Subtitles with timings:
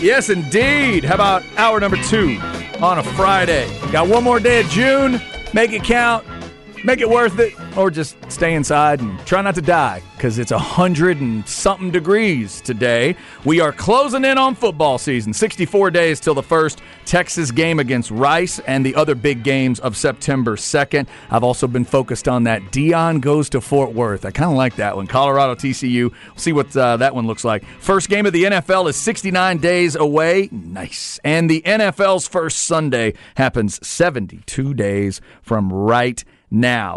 [0.00, 1.04] Yes, indeed.
[1.04, 2.38] How about hour number two
[2.82, 3.66] on a Friday?
[3.90, 5.18] Got one more day of June.
[5.54, 6.37] Make it count.
[6.84, 7.54] Make it worth it.
[7.76, 11.90] Or just stay inside and try not to die because it's a hundred and something
[11.90, 13.16] degrees today.
[13.44, 15.32] We are closing in on football season.
[15.32, 19.96] 64 days till the first Texas game against Rice and the other big games of
[19.96, 21.06] September 2nd.
[21.30, 22.62] I've also been focused on that.
[22.70, 24.24] Deion goes to Fort Worth.
[24.24, 25.06] I kind of like that one.
[25.06, 26.10] Colorado TCU.
[26.10, 27.64] We'll see what uh, that one looks like.
[27.80, 30.48] First game of the NFL is 69 days away.
[30.52, 31.18] Nice.
[31.24, 36.32] And the NFL's first Sunday happens 72 days from right now.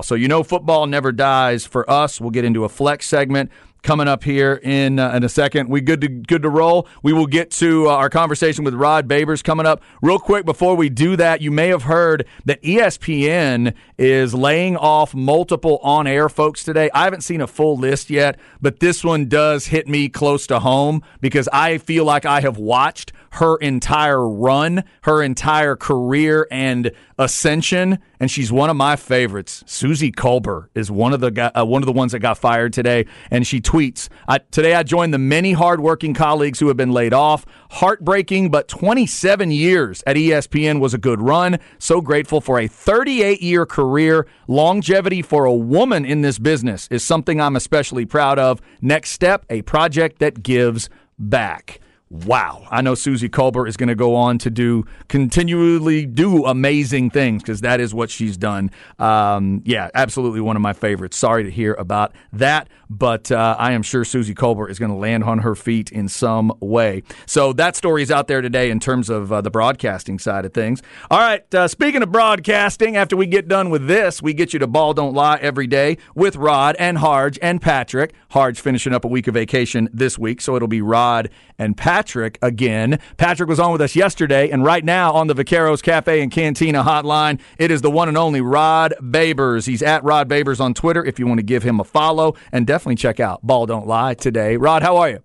[0.01, 2.21] So you know football never dies for us.
[2.21, 3.51] We'll get into a flex segment
[3.83, 5.69] coming up here in uh, in a second.
[5.69, 6.87] We good to good to roll.
[7.03, 10.45] We will get to uh, our conversation with Rod Babers coming up real quick.
[10.45, 16.07] Before we do that, you may have heard that ESPN is laying off multiple on
[16.07, 16.89] air folks today.
[16.93, 20.59] I haven't seen a full list yet, but this one does hit me close to
[20.59, 26.91] home because I feel like I have watched her entire run, her entire career and
[27.17, 29.63] ascension, and she's one of my favorites.
[29.65, 33.05] Suzy Kolber is one of the uh, one of the ones that got fired today,
[33.29, 34.75] and she tweets I, today.
[34.75, 37.45] I joined the many hardworking colleagues who have been laid off.
[37.71, 41.59] Heartbreaking, but 27 years at ESPN was a good run.
[41.79, 44.27] So grateful for a 38 year career.
[44.47, 48.61] Longevity for a woman in this business is something I'm especially proud of.
[48.81, 51.79] Next step, a project that gives back
[52.11, 57.09] wow, I know Suzy Kolber is going to go on to do continually do amazing
[57.09, 58.69] things because that is what she's done.
[58.99, 61.15] Um, yeah, absolutely one of my favorites.
[61.15, 64.97] Sorry to hear about that, but uh, I am sure Suzy Kolber is going to
[64.97, 67.03] land on her feet in some way.
[67.25, 70.53] So that story is out there today in terms of uh, the broadcasting side of
[70.53, 70.83] things.
[71.09, 74.59] All right, uh, speaking of broadcasting, after we get done with this, we get you
[74.59, 78.13] to Ball Don't Lie every day with Rod and Harge and Patrick.
[78.31, 82.00] Harge finishing up a week of vacation this week, so it'll be Rod and Patrick
[82.41, 82.99] again.
[83.17, 86.83] Patrick was on with us yesterday, and right now on the Vaqueros Cafe and Cantina
[86.83, 89.67] hotline, it is the one and only Rod Babers.
[89.67, 92.65] He's at Rod Babers on Twitter if you want to give him a follow, and
[92.65, 94.57] definitely check out Ball Don't Lie today.
[94.57, 95.19] Rod, how are you?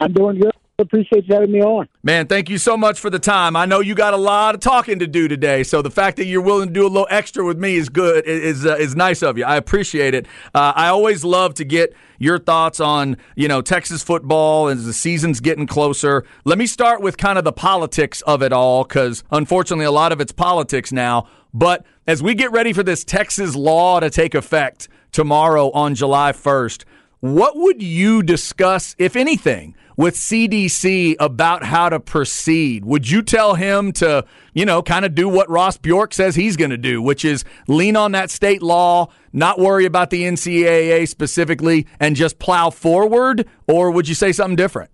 [0.00, 0.52] I'm doing good.
[0.76, 1.88] Appreciate you having me on.
[2.02, 3.54] Man, thank you so much for the time.
[3.54, 6.24] I know you got a lot of talking to do today, so the fact that
[6.24, 8.26] you're willing to do a little extra with me is good.
[8.26, 9.44] is uh, is nice of you.
[9.44, 10.26] I appreciate it.
[10.52, 14.92] Uh, I always love to get your thoughts on you know Texas football as the
[14.92, 16.24] season's getting closer.
[16.44, 20.10] Let me start with kind of the politics of it all, because unfortunately, a lot
[20.10, 21.28] of it's politics now.
[21.52, 26.32] But as we get ready for this Texas law to take effect tomorrow on July
[26.32, 26.84] 1st,
[27.20, 29.76] what would you discuss, if anything?
[29.96, 32.84] With CDC about how to proceed?
[32.84, 36.56] Would you tell him to, you know, kind of do what Ross Bjork says he's
[36.56, 41.08] going to do, which is lean on that state law, not worry about the NCAA
[41.08, 43.48] specifically, and just plow forward?
[43.68, 44.90] Or would you say something different?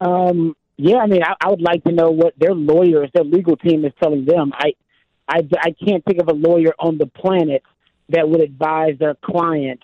[0.00, 3.56] Um, yeah, I mean, I, I would like to know what their lawyers, their legal
[3.56, 4.52] team is telling them.
[4.54, 4.72] I,
[5.28, 7.62] I, I can't think of a lawyer on the planet
[8.08, 9.80] that would advise their client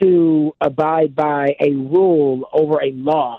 [0.00, 3.38] to abide by a rule over a law.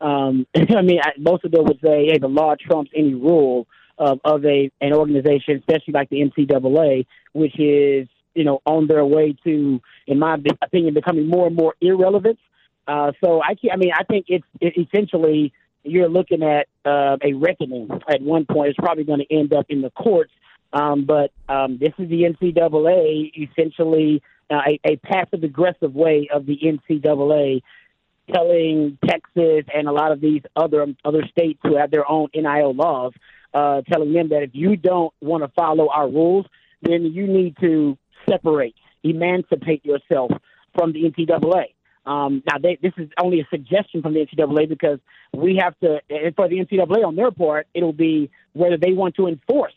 [0.00, 3.66] Um, I mean, I, most of them would say, "Hey, the law trumps any rule
[3.98, 9.04] of, of a an organization, especially like the NCAA, which is you know on their
[9.04, 12.38] way to, in my opinion, becoming more and more irrelevant."
[12.86, 15.52] Uh, so I, can't, I mean, I think it's it, essentially
[15.84, 17.88] you're looking at uh, a reckoning.
[18.08, 20.32] At one point, it's probably going to end up in the courts.
[20.72, 26.46] Um, but um, this is the NCAA essentially uh, a, a passive aggressive way of
[26.46, 27.62] the NCAA
[28.32, 32.74] telling Texas and a lot of these other other states who have their own NIL
[32.74, 33.12] laws,
[33.52, 36.46] uh, telling them that if you don't want to follow our rules,
[36.82, 37.98] then you need to
[38.28, 40.30] separate, emancipate yourself
[40.74, 41.66] from the NCAA.
[42.06, 44.98] Um, now, they, this is only a suggestion from the NCAA because
[45.32, 49.14] we have to, and for the NCAA on their part, it'll be whether they want
[49.16, 49.72] to enforce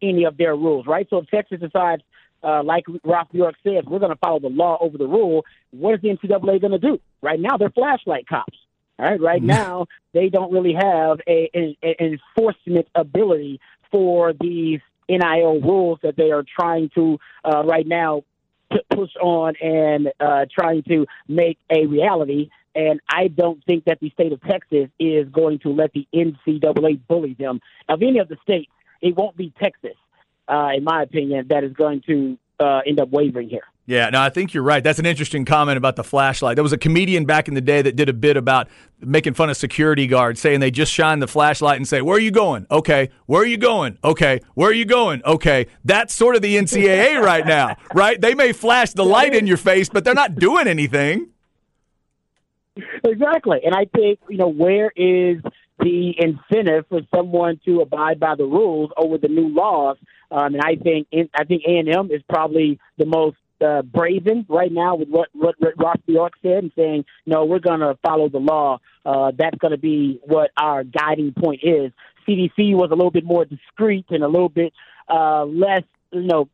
[0.00, 1.06] any of their rules, right?
[1.10, 2.02] So if Texas decides
[2.44, 5.44] uh, like Ross Bjork says, we're going to follow the law over the rule.
[5.70, 7.00] What is the NCAA going to do?
[7.22, 8.58] Right now, they're flashlight cops.
[8.98, 11.94] All right, right now they don't really have a, a, an
[12.36, 13.60] enforcement ability
[13.90, 18.22] for these NIL rules that they are trying to uh, right now
[18.90, 22.50] push on and uh, trying to make a reality.
[22.74, 27.00] And I don't think that the state of Texas is going to let the NCAA
[27.06, 27.60] bully them.
[27.88, 28.70] Of any of the states,
[29.00, 29.96] it won't be Texas,
[30.48, 33.64] uh, in my opinion, that is going to uh, end up wavering here.
[33.86, 34.82] Yeah, no, I think you're right.
[34.82, 36.56] That's an interesting comment about the flashlight.
[36.56, 38.68] There was a comedian back in the day that did a bit about
[38.98, 42.20] making fun of security guards, saying they just shine the flashlight and say, Where are
[42.20, 42.66] you going?
[42.70, 43.10] Okay.
[43.26, 43.98] Where are you going?
[44.02, 44.40] Okay.
[44.54, 45.22] Where are you going?
[45.24, 45.66] Okay.
[45.84, 48.18] That's sort of the NCAA right now, right?
[48.18, 51.28] They may flash the light in your face, but they're not doing anything.
[53.04, 53.60] Exactly.
[53.64, 55.42] And I think, you know, where is
[55.78, 59.98] the incentive for someone to abide by the rules over the new laws?
[60.30, 64.46] Um, and I think I think A and M is probably the most uh, brazen
[64.48, 67.96] right now with what, what, what Ross Bjork said and saying, no, we're going to
[68.02, 68.78] follow the law.
[69.04, 71.92] Uh, that's going to be what our guiding point is.
[72.26, 74.72] CDC was a little bit more discreet and a little bit
[75.08, 76.48] uh, less, you know,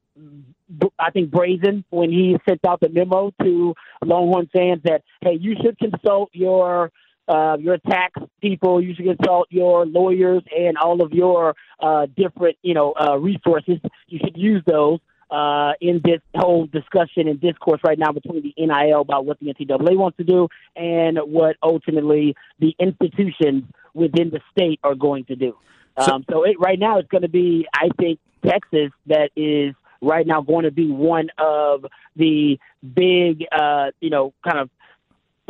[0.99, 3.75] I think brazen when he sent out the memo to
[4.05, 6.93] Longhorn fans that hey, you should consult your
[7.31, 12.57] uh, your tax people, you should consult your lawyers and all of your uh, different
[12.63, 13.79] you know uh, resources.
[14.09, 14.99] You should use those
[15.31, 19.47] uh, in this whole discussion and discourse right now between the NIL about what the
[19.47, 25.37] NCAA wants to do and what ultimately the institutions within the state are going to
[25.37, 25.57] do.
[25.97, 29.75] Um, so, so it, right now it's going to be, I think, Texas that is
[30.03, 31.85] right now going to be one of
[32.17, 32.59] the
[32.95, 34.71] big, uh, you know, kind of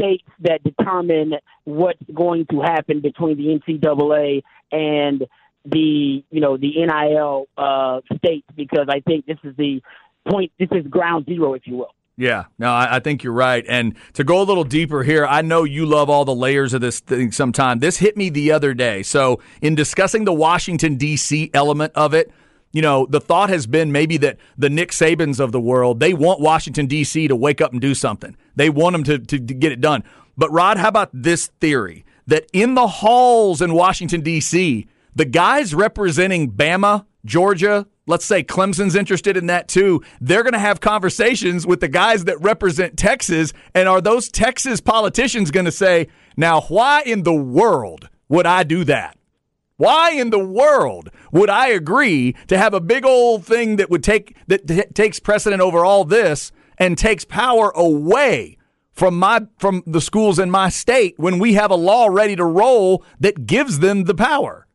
[0.01, 4.43] states that determine what's going to happen between the NCAA
[4.73, 5.27] and
[5.65, 9.83] the you know the NIL uh, states because I think this is the
[10.29, 10.53] point.
[10.59, 11.95] This is ground zero, if you will.
[12.17, 13.65] Yeah, no, I, I, think you're right.
[13.67, 16.83] And to go a little deeper here, I know you love all the layers of
[16.83, 17.79] this thing sometime.
[17.79, 19.03] This hit me the other day.
[19.03, 21.51] So, in discussing the Washington, D.C.
[21.55, 22.31] element of it,
[22.73, 26.15] you know, the thought has been maybe that the Nick Sabans of the world, they
[26.15, 27.29] want Washington, D.C.
[27.29, 28.37] to wake up and do something.
[28.55, 30.05] They want them to, to, to get it done.
[30.37, 35.75] But, Rod, how about this theory that in the halls in Washington, D.C., the guys
[35.75, 40.03] representing Bama, Georgia, let's say Clemson's interested in that too.
[40.21, 43.53] They're going to have conversations with the guys that represent Texas.
[43.75, 48.63] And are those Texas politicians going to say, now, why in the world would I
[48.63, 49.17] do that?
[49.81, 54.05] Why in the world would I agree to have a big old thing that would
[54.05, 58.59] take that t- takes precedent over all this and takes power away
[58.93, 62.45] from my from the schools in my state when we have a law ready to
[62.45, 64.67] roll that gives them the power?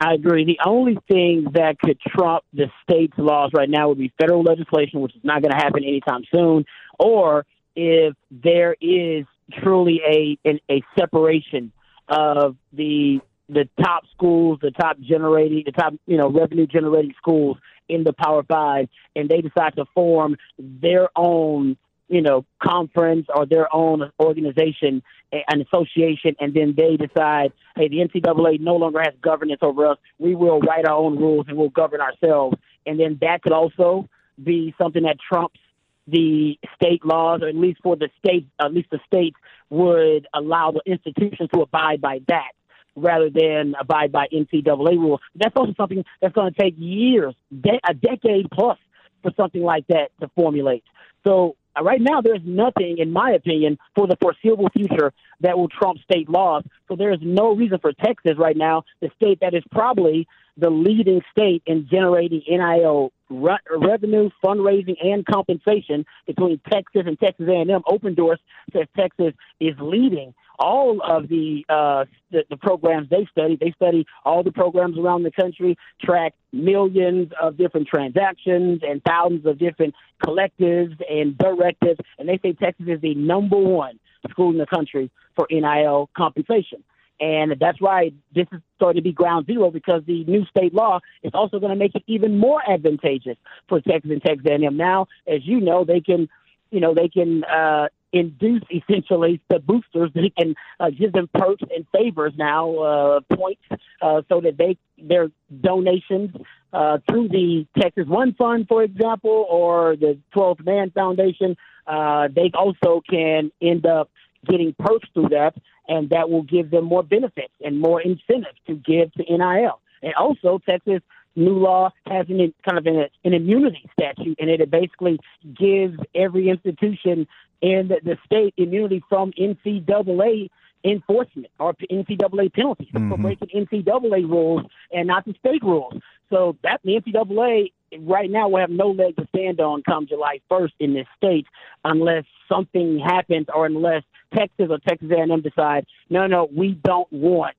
[0.00, 0.44] I agree.
[0.44, 5.00] The only thing that could trump the state's laws right now would be federal legislation,
[5.00, 6.64] which is not going to happen anytime soon,
[7.00, 9.26] or if there is
[9.60, 11.72] truly a an, a separation
[12.08, 17.58] of the the top schools, the top generating, the top you know revenue generating schools
[17.88, 21.76] in the Power Five, and they decide to form their own
[22.08, 27.96] you know, conference or their own organization, an association, and then they decide, hey, the
[27.96, 29.98] NCAA no longer has governance over us.
[30.18, 32.56] We will write our own rules and we'll govern ourselves.
[32.86, 34.08] And then that could also
[34.42, 35.58] be something that trumps
[36.06, 39.36] the state laws, or at least for the state, at least the states
[39.70, 42.52] would allow the institutions to abide by that
[42.94, 45.20] rather than abide by NCAA rules.
[45.34, 48.78] That's also something that's going to take years, de- a decade plus
[49.22, 50.84] for something like that to formulate.
[51.26, 55.68] So uh, right now, there's nothing, in my opinion, for the foreseeable future that will
[55.68, 56.64] trump state laws.
[56.88, 60.70] So there is no reason for Texas right now, the state that is probably the
[60.70, 67.82] leading state in generating NIL re- revenue, fundraising, and compensation between Texas and Texas A&M.
[67.86, 68.38] Opendorse
[68.72, 73.58] says Texas is leading all of the, uh, the the programs they study.
[73.60, 79.44] They study all the programs around the country, track millions of different transactions and thousands
[79.44, 83.98] of different collectives and directives, and they say Texas is the number one
[84.30, 86.82] school in the country for NIL compensation.
[87.20, 91.00] And that's why this is going to be ground zero because the new state law
[91.22, 94.76] is also going to make it even more advantageous for Texas and Texas A&M.
[94.76, 96.28] Now, as you know, they can,
[96.70, 101.62] you know, they can uh, induce essentially the boosters they can uh, give them perks
[101.74, 103.62] and favors now uh, points
[104.02, 105.28] uh, so that they their
[105.60, 106.30] donations
[106.72, 111.56] uh, through the Texas One Fund, for example, or the 12th Man Foundation,
[111.86, 114.10] uh, they also can end up
[114.46, 115.54] getting perks through that,
[115.88, 119.80] and that will give them more benefits and more incentive to give to NIL.
[120.02, 121.00] And also, Texas
[121.36, 125.18] new law has an kind of an, an immunity statute, and it basically
[125.58, 127.26] gives every institution
[127.60, 130.48] in the, the state immunity from NCAA
[130.84, 133.10] enforcement or NCAA penalties mm-hmm.
[133.10, 134.62] for breaking NCAA rules
[134.92, 135.94] and not the state rules.
[136.30, 140.40] So that the NCAA right now will have no leg to stand on come July
[140.50, 141.46] 1st in this state
[141.84, 144.02] unless something happens or unless
[144.34, 147.54] Texas or Texas A&M decide, no, no, we don't want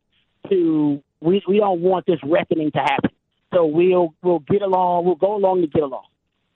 [0.50, 3.12] to, we, we don't want this reckoning to happen.
[3.54, 5.06] So we'll we'll get along.
[5.06, 6.04] We'll go along to get along.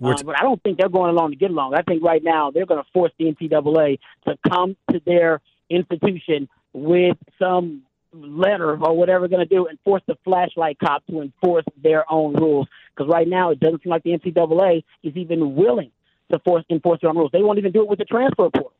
[0.03, 1.75] Uh, but I don't think they're going along to get along.
[1.75, 6.49] I think right now they're going to force the NCAA to come to their institution
[6.73, 11.21] with some letter or whatever they're going to do and force the flashlight cop to
[11.21, 12.67] enforce their own rules.
[12.95, 15.91] Because right now it doesn't seem like the NCAA is even willing
[16.31, 17.31] to force enforce their own rules.
[17.31, 18.73] They won't even do it with the transfer portal.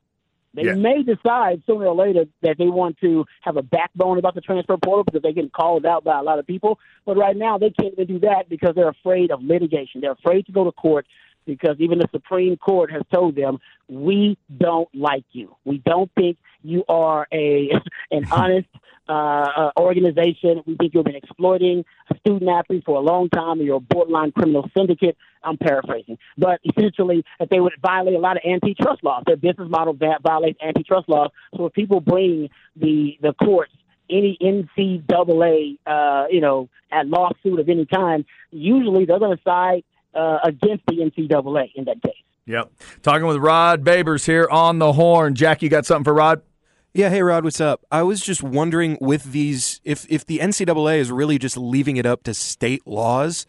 [0.54, 0.74] They yeah.
[0.74, 4.78] may decide sooner or later that they want to have a backbone about the transfer
[4.78, 6.80] portal because they get called out by a lot of people.
[7.06, 10.02] But right now, they can't even do that because they're afraid of litigation.
[10.02, 11.08] They're afraid to go to court
[11.46, 15.56] because even the Supreme Court has told them we don't like you.
[15.66, 17.72] We don't think you are a
[18.12, 18.68] an honest
[19.10, 20.64] uh, uh, organization.
[20.66, 21.84] We think you've been exploiting
[22.20, 25.18] student athletes for a long time, and you're a borderline criminal syndicate.
[25.44, 29.24] I'm paraphrasing, but essentially, that they would violate a lot of antitrust laws.
[29.26, 31.32] Their business model violates antitrust laws.
[31.58, 33.74] So if people bring the the courts
[34.10, 39.84] any NCAA, uh, you know, at lawsuit of any kind, usually they're going to side
[40.14, 42.14] uh, against the NCAA in that case.
[42.46, 42.72] Yep.
[43.02, 45.36] Talking with Rod Babers here on the horn.
[45.36, 46.42] Jack, you got something for Rod?
[46.94, 47.86] Yeah, hey Rod, what's up?
[47.90, 52.06] I was just wondering with these if if the NCAA is really just leaving it
[52.06, 53.46] up to state laws,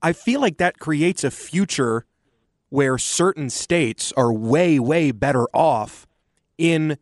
[0.00, 2.06] I feel like that creates a future
[2.70, 6.06] where certain states are way way better off
[6.56, 6.96] in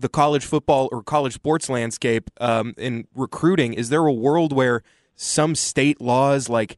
[0.00, 3.74] the college football or college sports landscape um, in recruiting.
[3.74, 4.82] Is there a world where
[5.14, 6.76] some state laws like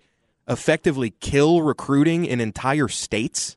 [0.52, 3.56] effectively kill recruiting in entire states?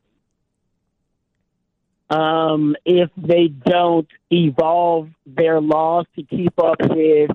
[2.10, 7.30] um, if they don't evolve their laws to keep up with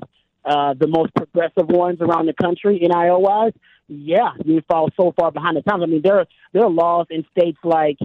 [0.46, 3.54] uh, the most progressive ones around the country, NIL wise,
[3.88, 5.84] yeah, you fall so far behind the times.
[5.84, 7.98] I mean, there are, there are laws in states like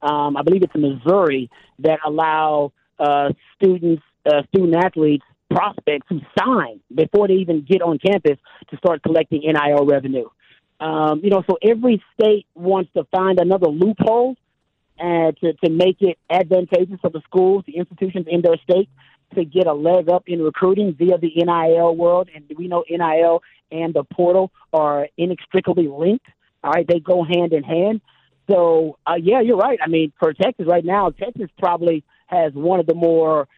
[0.00, 6.80] um, I believe it's Missouri that allow uh, students, uh, student athletes, prospects who sign
[6.94, 10.26] before they even get on campus to start collecting NIL revenue.
[10.80, 14.36] Um, you know, so every state wants to find another loophole
[14.98, 18.88] and to, to make it advantageous for the schools, the institutions in their state
[19.34, 22.28] to get a leg up in recruiting via the NIL world.
[22.34, 26.26] And we know NIL and the portal are inextricably linked.
[26.62, 28.00] All right, they go hand in hand.
[28.48, 29.78] So, uh, yeah, you're right.
[29.82, 33.48] I mean, for Texas right now, Texas probably has one of the more,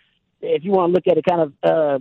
[0.41, 1.99] if you want to look at it kind of uh,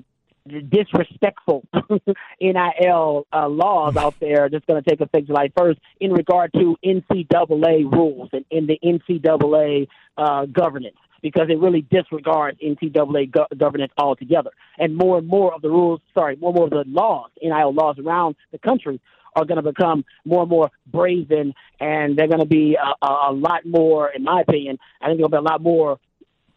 [0.69, 1.65] disrespectful
[2.41, 6.77] NIL uh, laws out there that's going to take effect July 1st in regard to
[6.83, 9.87] NCAA rules and in the NCAA
[10.17, 14.51] uh, governance because it really disregards NCAA go- governance altogether.
[14.77, 17.73] And more and more of the rules, sorry, more and more of the laws, NIL
[17.73, 18.99] laws around the country
[19.35, 23.31] are going to become more and more brazen, and they're going to be a, a,
[23.31, 25.99] lot more, in my opinion, I think there'll be a lot more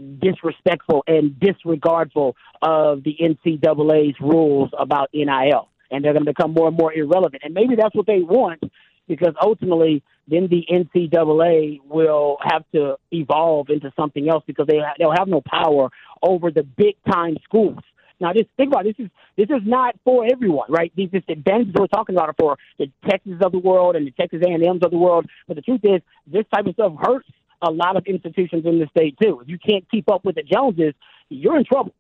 [0.00, 5.68] disrespectful and disregardful of the NCAA's rules about NIL.
[5.90, 7.42] And they're going to become more and more irrelevant.
[7.44, 8.62] And maybe that's what they want
[9.08, 15.14] because ultimately then the NCAA will have to evolve into something else because they they'll
[15.16, 15.90] have no power
[16.22, 17.80] over the big time schools.
[18.20, 18.96] Now, just think about it.
[18.96, 20.92] this is this is not for everyone, right?
[20.94, 24.12] These this advantages we're talking about are for the Texas of the world and the
[24.12, 25.26] Texas A&Ms of the world.
[25.48, 27.28] But the truth is, this type of stuff hurts
[27.62, 29.40] a lot of institutions in the state too.
[29.40, 30.94] If you can't keep up with the Joneses,
[31.28, 31.94] you're in trouble,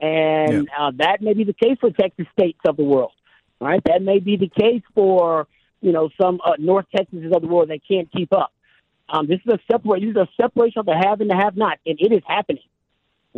[0.00, 0.86] and yeah.
[0.86, 3.12] uh, that may be the case for Texas states of the world.
[3.60, 3.82] Right?
[3.86, 5.48] That may be the case for
[5.80, 8.52] you know some uh, North Texas of the world that can't keep up.
[9.08, 10.00] Um, this is a separate.
[10.00, 12.62] This is a separation of the have and the have not, and it is happening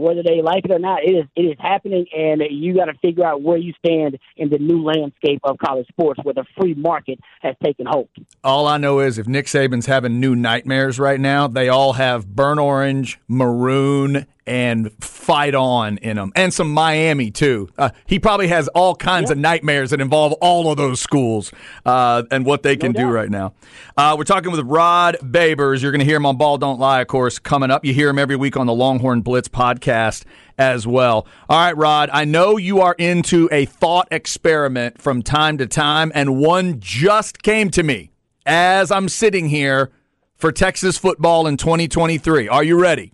[0.01, 2.95] whether they like it or not, it is it is happening, and you got to
[2.95, 6.75] figure out where you stand in the new landscape of college sports, where the free
[6.75, 8.09] market has taken hold.
[8.43, 12.27] All I know is if Nick Saban's having new nightmares right now, they all have
[12.27, 17.69] burnt orange, maroon, and fight on in them, and some Miami too.
[17.79, 19.37] Uh, he probably has all kinds yep.
[19.37, 21.53] of nightmares that involve all of those schools
[21.87, 23.55] uh, and what they can no do right now.
[23.97, 25.83] Uh, we're talking with Rod Babers.
[25.83, 27.85] You're going to hear him on Ball Don't Lie, of course, coming up.
[27.85, 30.25] You hear him every week on the Longhorn Blitz podcast
[30.59, 31.29] as well.
[31.49, 36.11] All right, Rod, I know you are into a thought experiment from time to time,
[36.13, 38.11] and one just came to me
[38.45, 39.93] as I'm sitting here
[40.35, 42.49] for Texas football in 2023.
[42.49, 43.13] Are you ready?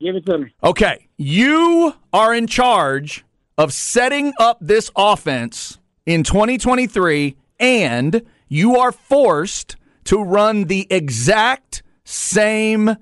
[0.00, 0.54] Give it to me.
[0.62, 1.08] Okay.
[1.16, 3.24] You are in charge
[3.58, 11.82] of setting up this offense in 2023 and you are forced to run the exact
[12.04, 12.96] same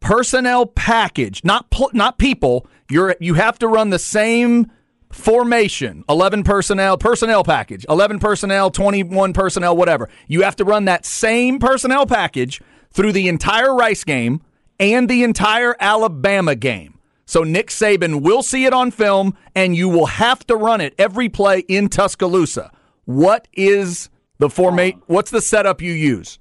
[0.00, 2.66] personnel package, not pl- not people.
[2.90, 4.70] You're you have to run the same
[5.10, 11.06] formation 11 personnel personnel package 11 personnel 21 personnel whatever you have to run that
[11.06, 12.60] same personnel package
[12.92, 14.42] through the entire rice game
[14.80, 19.88] and the entire alabama game so nick saban will see it on film and you
[19.88, 22.70] will have to run it every play in tuscaloosa
[23.04, 24.08] what is
[24.38, 26.38] the formate what's the setup you use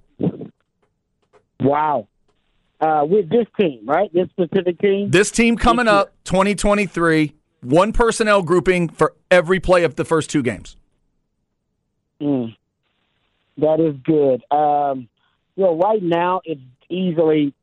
[1.59, 2.07] Wow.
[2.79, 4.13] Uh, with this team, right?
[4.13, 5.09] This specific team.
[5.09, 10.43] this team coming up 2023 one personnel grouping for every play of the first two
[10.43, 10.75] games
[12.21, 12.55] Mm.
[13.57, 14.43] That is good.
[14.51, 15.07] Um,
[15.55, 17.53] you know, right now it's easily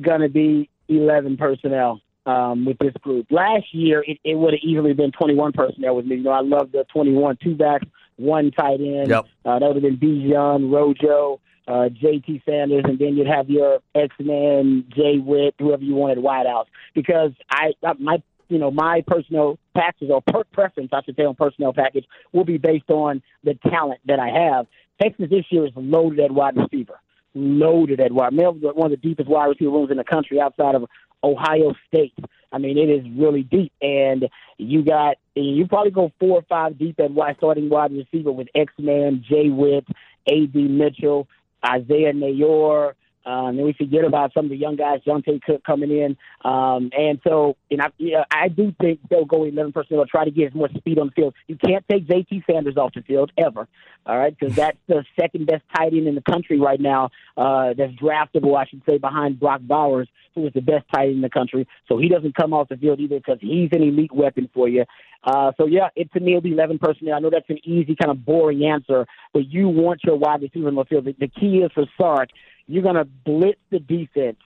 [0.00, 3.26] going to be 11 personnel um, with this group.
[3.30, 6.16] Last year it, it would have easily been 21 personnel with me.
[6.16, 7.86] You know, I love the 21 two backs,
[8.16, 9.08] one tight end.
[9.08, 9.26] Yep.
[9.44, 13.80] Uh, that would have been Bijan, Rojo, uh, JT Sanders, and then you'd have your
[13.94, 16.66] X Men, Jay Witt, whoever you wanted wideouts.
[16.94, 21.24] Because I, I my you know, my personal packages or per preference, I should say,
[21.24, 24.66] on personnel package will be based on the talent that I have.
[25.02, 27.00] Texas this year is loaded at wide receiver,
[27.36, 28.32] loaded at wide.
[28.32, 30.84] Mel's one of the deepest wide receiver rooms in the country outside of
[31.22, 32.14] Ohio State.
[32.52, 34.28] I mean, it is really deep, and
[34.58, 38.48] you got you probably go four or five deep at wide starting wide receiver with
[38.54, 39.86] X Man, Jay Witt,
[40.26, 40.46] A.
[40.46, 40.62] D.
[40.62, 41.28] Mitchell,
[41.64, 42.94] Isaiah Neyor.
[43.26, 46.16] Um, and we forget about some of the young guys, Johntay Cook coming in.
[46.48, 50.30] Um, and so, and I, yeah, I do think they'll go 11 personnel try to
[50.30, 51.34] get more speed on the field.
[51.48, 53.66] You can't take JT Sanders off the field ever,
[54.06, 57.10] all right, because that's the second best tight end in the country right now.
[57.36, 61.16] Uh, that's draftable, I should say, behind Brock Bowers, who is the best tight end
[61.16, 61.66] in the country.
[61.88, 64.84] So he doesn't come off the field either because he's an elite weapon for you.
[65.24, 67.16] Uh, so yeah, it to me it'll be 11 personnel.
[67.16, 70.68] I know that's an easy kind of boring answer, but you want your wide receiver
[70.68, 71.06] on the field.
[71.06, 72.28] The, the key is for Sark
[72.66, 74.38] you're going to blitz the defense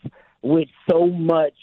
[0.43, 1.55] with so much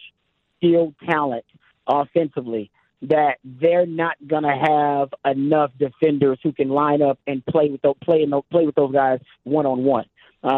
[0.57, 1.45] skilled talent
[1.87, 2.71] offensively
[3.03, 7.81] that they're not going to have enough defenders who can line up and play with
[7.81, 10.05] those, play, those, play with those guys one on one.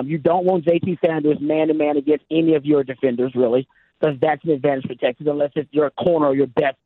[0.05, 3.67] You don't want JT Sanders man to man against any of your defenders, really,
[3.99, 6.77] because that's an advantage for Texas, unless it's your corner or your best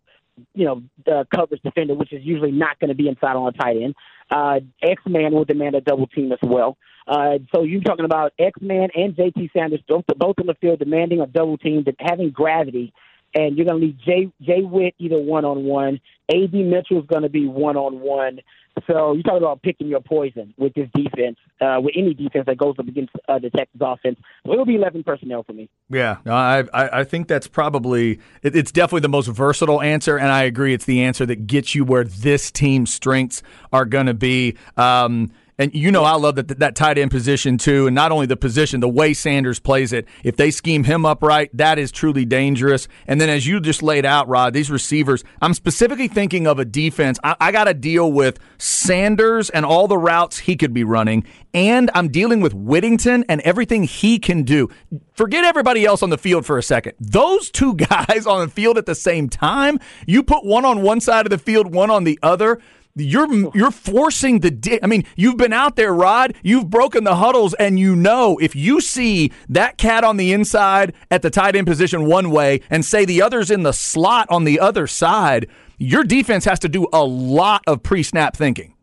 [0.54, 3.52] you know, the coverage defender, which is usually not going to be inside on a
[3.52, 3.96] tight end.
[4.30, 6.78] Uh, X Man will demand a double team as well.
[7.08, 10.80] Uh, so you're talking about X Man and JT Sanders, both, both on the field
[10.80, 12.94] demanding a double team, having gravity.
[13.36, 16.00] And you're going to leave Jay, Jay Witt either one on one.
[16.30, 16.60] A.D.
[16.92, 18.40] is going to be one on one.
[18.88, 22.58] So you're talking about picking your poison with this defense, uh, with any defense that
[22.58, 24.20] goes up against uh, the Texas offense.
[24.46, 25.70] It'll be 11 personnel for me.
[25.90, 30.44] Yeah, I, I think that's probably it, it's definitely the most versatile answer, and I
[30.44, 34.58] agree it's the answer that gets you where this team's strengths are going to be.
[34.78, 38.26] Um, and you know, I love that that tight end position too, and not only
[38.26, 40.08] the position, the way Sanders plays it.
[40.24, 42.88] If they scheme him up right, that is truly dangerous.
[43.08, 45.24] And then, as you just laid out, Rod, these receivers.
[45.42, 47.20] I'm specifically thinking of a defense.
[47.24, 51.24] I, I got to deal with Sanders and all the routes he could be running,
[51.54, 54.70] and I'm dealing with Whittington and everything he can do.
[55.14, 56.94] Forget everybody else on the field for a second.
[57.00, 61.00] Those two guys on the field at the same time, you put one on one
[61.00, 62.60] side of the field, one on the other
[62.96, 66.36] you're you're forcing the di- I mean, you've been out there, Rod.
[66.44, 70.94] You've broken the huddles, and you know if you see that cat on the inside
[71.10, 74.44] at the tight end position one way, and say the other's in the slot on
[74.44, 78.76] the other side, your defense has to do a lot of pre-snap thinking.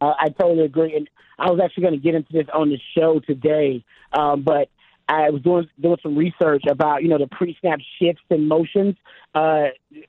[0.00, 2.78] Uh, I totally agree, and I was actually going to get into this on the
[2.96, 4.68] show today, um, but
[5.08, 8.94] I was doing doing some research about you know the pre-snap shifts and motions.
[9.34, 9.66] Uh,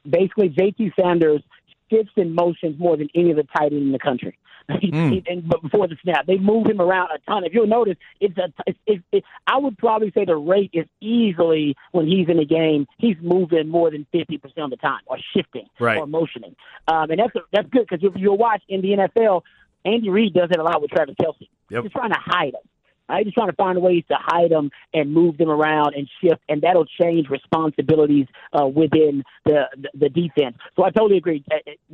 [0.08, 1.41] basically, JT Sanders
[1.89, 4.38] shifts and motions more than any of the tight ends in the country.
[4.69, 5.23] Mm.
[5.28, 7.45] and but before the snap, they move him around a ton.
[7.45, 8.52] If you'll notice, it's a.
[8.65, 12.45] It's, it's, it, I would probably say the rate is easily when he's in the
[12.45, 15.97] game, he's moving more than fifty percent of the time, or shifting, right.
[15.97, 16.54] or motioning.
[16.89, 19.43] Um, and that's that's good because if you'll watch in the NFL,
[19.86, 21.47] Andy Reid does it a lot with Travis Kelce.
[21.69, 21.84] Yep.
[21.84, 22.62] He's trying to hide him.
[23.10, 23.26] Right?
[23.26, 26.62] He's trying to find ways to hide them and move them around and shift, and
[26.62, 30.58] that'll change responsibilities uh, within the, the the defense.
[30.76, 31.43] So I totally agree.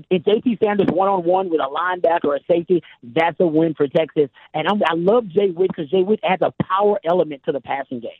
[0.10, 3.74] If JT Sanders one on one with a linebacker or a safety, that's a win
[3.76, 4.30] for Texas.
[4.54, 7.62] And I'm, I love Jay Witt because Jay Witt adds a power element to the
[7.62, 8.12] passing game.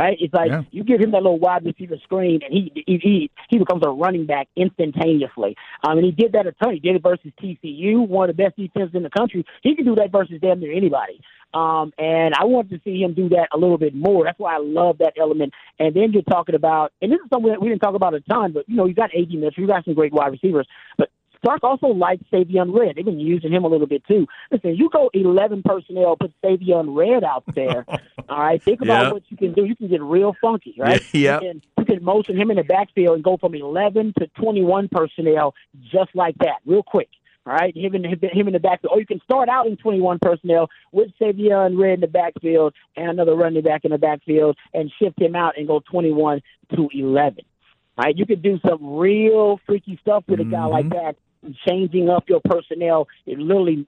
[0.00, 0.16] Right?
[0.20, 0.62] It's like Yeah.
[0.70, 3.90] you give him that little wide receiver screen, and he he he, he becomes a
[3.90, 5.56] running back instantaneously.
[5.86, 6.74] Um, and he did that a ton.
[6.74, 9.44] He did it versus TCU, one of the best defenses in the country.
[9.62, 11.20] He can do that versus damn near anybody.
[11.52, 14.24] Um, and I want to see him do that a little bit more.
[14.24, 15.52] That's why I love that element.
[15.78, 18.20] And then you're talking about, and this is something that we didn't talk about a
[18.20, 21.10] ton, but you know, you got AD Mitchell, you got some great wide receivers, but
[21.44, 22.96] Sark also likes Savion Red.
[22.96, 24.26] They've been using him a little bit too.
[24.50, 27.84] Listen, you go 11 personnel, put Savion Red out there.
[28.28, 29.64] all right, think about what you can do.
[29.64, 31.02] You can get real funky, right?
[31.40, 34.88] You can, you can motion him in the backfield and go from 11 to 21
[34.88, 35.54] personnel
[35.92, 37.08] just like that, real quick.
[37.48, 38.92] All right, him in, him in the backfield.
[38.92, 43.08] Or you can start out in 21 personnel with Savion Red in the backfield and
[43.08, 46.42] another running back in the backfield and shift him out and go 21
[46.76, 47.38] to 11.
[47.96, 51.16] All right, you could do some real freaky stuff with a guy like that,
[51.66, 53.86] changing up your personnel literally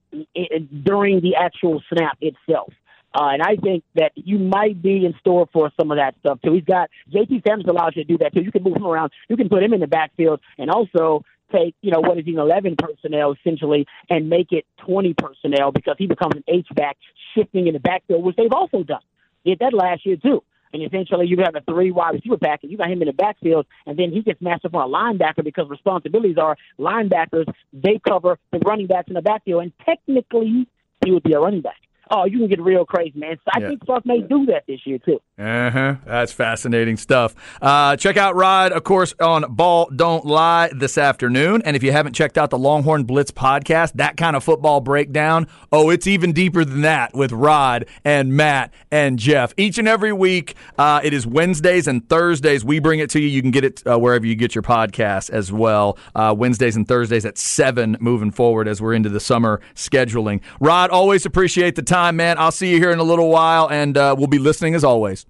[0.83, 2.73] during the actual snap itself.
[3.15, 6.39] Uh, and I think that you might be in store for some of that stuff
[6.43, 6.55] too.
[6.55, 8.43] He's got JT Sanders allows you to do that too.
[8.43, 9.11] You can move him around.
[9.29, 12.35] You can put him in the backfield and also take, you know, what is he,
[12.35, 16.97] 11 personnel essentially and make it 20 personnel because he becomes an H back
[17.35, 19.03] shifting in the backfield, which they've also done.
[19.45, 20.43] Did that last year too.
[20.73, 23.13] And essentially, you have a three wide receiver back, and you got him in the
[23.13, 27.53] backfield, and then he gets matched up on a linebacker because responsibilities are linebackers.
[27.73, 30.69] They cover the running backs in the backfield, and technically,
[31.05, 31.81] he would be a running back.
[32.13, 33.37] Oh, you can get real crazy, man.
[33.45, 33.69] So I Yeah.
[33.69, 35.21] think Sark may do that this year too.
[35.41, 35.95] Uh huh.
[36.05, 37.35] That's fascinating stuff.
[37.63, 41.63] Uh, check out Rod, of course, on Ball Don't Lie this afternoon.
[41.65, 45.47] And if you haven't checked out the Longhorn Blitz podcast, that kind of football breakdown,
[45.73, 49.55] oh, it's even deeper than that with Rod and Matt and Jeff.
[49.57, 52.63] Each and every week, uh, it is Wednesdays and Thursdays.
[52.63, 53.29] We bring it to you.
[53.29, 55.97] You can get it uh, wherever you get your podcasts as well.
[56.15, 60.43] Uh, Wednesdays and Thursdays at 7 moving forward as we're into the summer scheduling.
[60.61, 62.37] Rod, always appreciate the time, man.
[62.37, 65.25] I'll see you here in a little while, and uh, we'll be listening as always.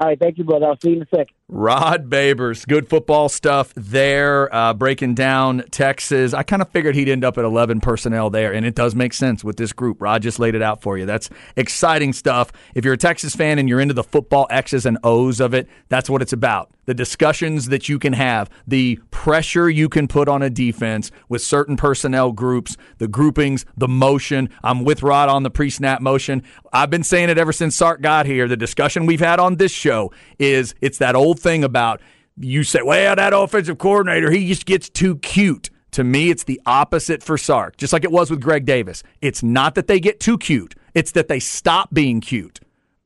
[0.00, 0.66] All right, thank you, brother.
[0.66, 1.36] I'll see you in a second.
[1.52, 6.32] Rod Babers, good football stuff there, uh, breaking down Texas.
[6.32, 9.12] I kind of figured he'd end up at 11 personnel there, and it does make
[9.12, 10.00] sense with this group.
[10.00, 11.06] Rod just laid it out for you.
[11.06, 12.52] That's exciting stuff.
[12.76, 15.68] If you're a Texas fan and you're into the football X's and O's of it,
[15.88, 16.70] that's what it's about.
[16.86, 21.42] The discussions that you can have, the pressure you can put on a defense with
[21.42, 24.48] certain personnel groups, the groupings, the motion.
[24.64, 26.42] I'm with Rod on the pre snap motion.
[26.72, 28.48] I've been saying it ever since Sark got here.
[28.48, 32.00] The discussion we've had on this show is it's that old thing about
[32.36, 35.70] you say, well, that offensive coordinator, he just gets too cute.
[35.92, 39.02] To me, it's the opposite for Sark, just like it was with Greg Davis.
[39.20, 42.60] It's not that they get too cute, it's that they stop being cute.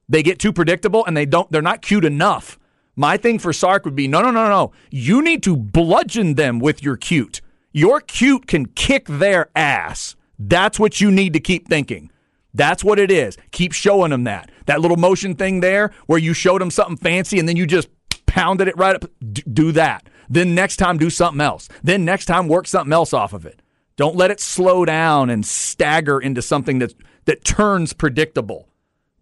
[0.08, 2.58] They get too predictable and they don't they're not cute enough.
[2.96, 4.72] My thing for Sark would be no, no, no, no.
[4.90, 7.40] You need to bludgeon them with your cute.
[7.72, 10.14] Your cute can kick their ass.
[10.38, 12.10] That's what you need to keep thinking.
[12.52, 13.36] That's what it is.
[13.50, 14.50] Keep showing them that.
[14.66, 17.88] That little motion thing there where you showed them something fancy and then you just
[18.34, 19.04] pounded it right up.
[19.32, 20.08] D- do that.
[20.28, 21.68] Then next time, do something else.
[21.84, 23.62] Then next time, work something else off of it.
[23.96, 26.94] Don't let it slow down and stagger into something that,
[27.26, 28.68] that turns predictable.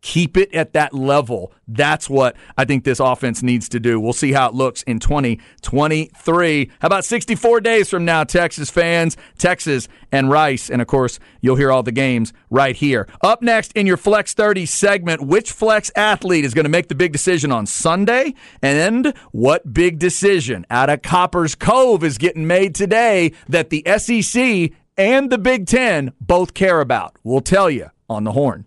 [0.02, 1.52] Keep it at that level.
[1.68, 4.00] That's what I think this offense needs to do.
[4.00, 6.70] We'll see how it looks in 2023.
[6.80, 9.16] How about 64 days from now, Texas fans?
[9.38, 10.70] Texas and Rice.
[10.70, 13.06] And of course, you'll hear all the games right here.
[13.22, 16.96] Up next in your Flex 30 segment, which Flex athlete is going to make the
[16.96, 18.34] big decision on Sunday?
[18.60, 24.72] And what big decision out of Copperas Cove is getting made today that the SEC
[24.96, 27.16] and the Big Ten both care about?
[27.22, 28.66] We'll tell you on the horn.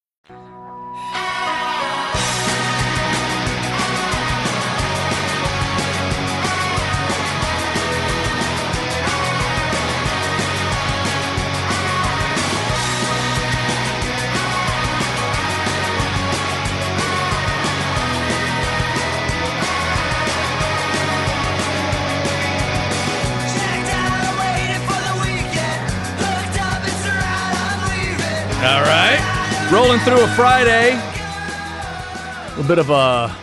[29.91, 30.91] Rolling through a Friday.
[30.93, 33.35] A little bit of a,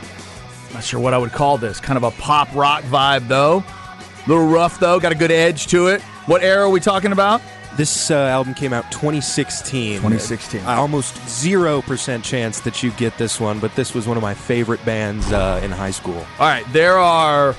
[0.72, 3.58] not sure what I would call this, kind of a pop rock vibe, though.
[3.58, 4.98] A little rough, though.
[4.98, 6.00] Got a good edge to it.
[6.24, 7.42] What era are we talking about?
[7.76, 9.96] This uh, album came out 2016.
[9.96, 10.62] 2016.
[10.62, 14.32] Uh, almost 0% chance that you get this one, but this was one of my
[14.32, 16.16] favorite bands uh, in high school.
[16.38, 16.64] All right.
[16.72, 17.54] There are,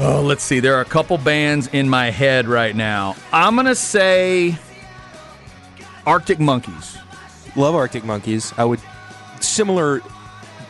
[0.00, 0.58] oh, let's see.
[0.58, 3.14] There are a couple bands in my head right now.
[3.30, 4.56] I'm going to say
[6.06, 6.93] Arctic Monkeys.
[7.56, 8.52] Love Arctic Monkeys.
[8.56, 8.80] I would
[9.40, 10.00] similar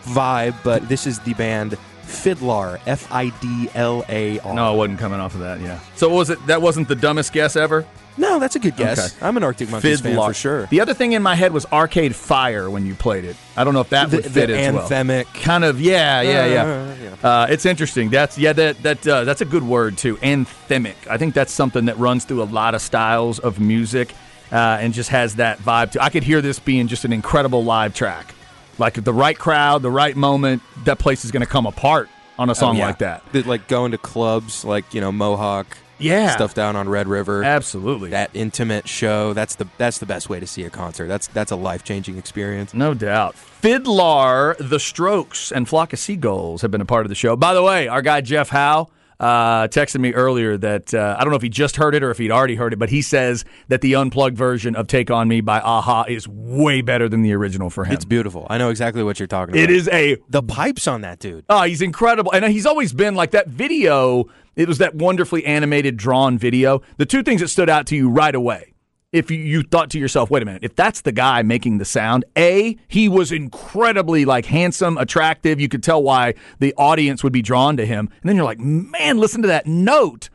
[0.03, 4.55] vibe, but this is the band FIDLAR, F I D L A R.
[4.55, 5.61] No, it wasn't coming off of that.
[5.61, 5.81] Yeah.
[5.97, 6.47] So what was it?
[6.47, 7.87] That wasn't the dumbest guess ever.
[8.17, 9.17] No, that's a good guess.
[9.17, 9.27] Okay.
[9.27, 10.67] I'm an Arctic Monkeys fan for sure.
[10.67, 13.35] The other thing in my head was Arcade Fire when you played it.
[13.57, 14.89] I don't know if that The- would fit the as well.
[14.89, 15.25] anthemic.
[15.43, 15.81] Kind of.
[15.81, 16.21] Yeah.
[16.21, 16.47] Yeah.
[16.47, 16.63] Yeah.
[16.63, 17.29] Uh, yeah.
[17.43, 18.11] Uh, it's interesting.
[18.11, 18.53] That's yeah.
[18.53, 20.17] That that uh, that's a good word too.
[20.19, 20.95] Anthemic.
[21.11, 24.15] I think that's something that runs through a lot of styles of music,
[24.53, 25.93] uh, and just has that vibe.
[25.93, 28.35] To I could hear this being just an incredible live track.
[28.79, 32.51] Like the right crowd, the right moment, that place is going to come apart on
[32.51, 32.87] a song Oh, yeah.
[32.87, 33.23] like that.
[33.33, 35.79] The- like going to clubs like, you know, Mohawk.
[35.97, 36.31] Yeah.
[36.33, 37.45] Stuff down on Red River.
[37.45, 38.11] Absolutely.
[38.11, 39.33] that intimate show.
[39.33, 41.07] That's the that's the best way to see a concert.
[41.07, 42.75] That's that's a life changing experience.
[42.75, 43.37] No doubt.
[43.63, 47.37] FIDLAR, The Strokes, and Flock of Seagulls have been a part of the show.
[47.37, 48.89] By the way, our guy Jeff Howe
[49.21, 52.11] uh, texted me earlier that uh, I don't know if he just heard it or
[52.11, 55.29] if he'd already heard it, but he says that the unplugged version of Take On
[55.29, 57.95] Me by a-ha is way better than the original for him.
[57.95, 58.47] It's beautiful.
[58.51, 59.63] I know exactly what you're talking about.
[59.63, 61.45] It is a the pipes on that dude.
[61.49, 62.33] Oh, he's incredible.
[62.33, 64.27] And he's always been like that video.
[64.57, 66.83] It was that wonderfully animated, drawn video.
[66.97, 68.74] The two things that stood out to you right away,
[69.15, 72.25] if you, thought to yourself, wait a minute, if that's the guy making the sound,
[72.37, 75.61] A, he was incredibly like handsome, attractive.
[75.61, 78.11] You could tell why the audience would be drawn to him.
[78.21, 80.31] And then you're like, man, listen to that note.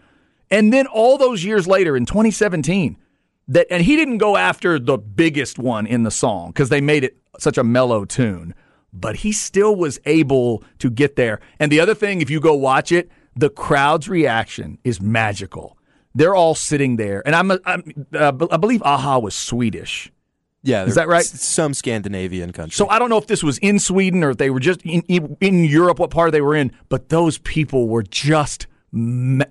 [0.49, 2.97] And then all those years later in 2017,
[3.49, 7.03] that and he didn't go after the biggest one in the song because they made
[7.03, 8.53] it such a mellow tune
[8.93, 12.53] but he still was able to get there and the other thing if you go
[12.53, 15.78] watch it the crowd's reaction is magical
[16.15, 20.11] they're all sitting there and i'm, I'm uh, i believe a-ha was swedish
[20.61, 21.23] Yeah, Is that right?
[21.23, 22.75] Some Scandinavian country.
[22.75, 25.03] so I don't know if this was in Sweden or if they were just in,
[25.07, 28.67] in, in Europe, what part they were in, but those people were just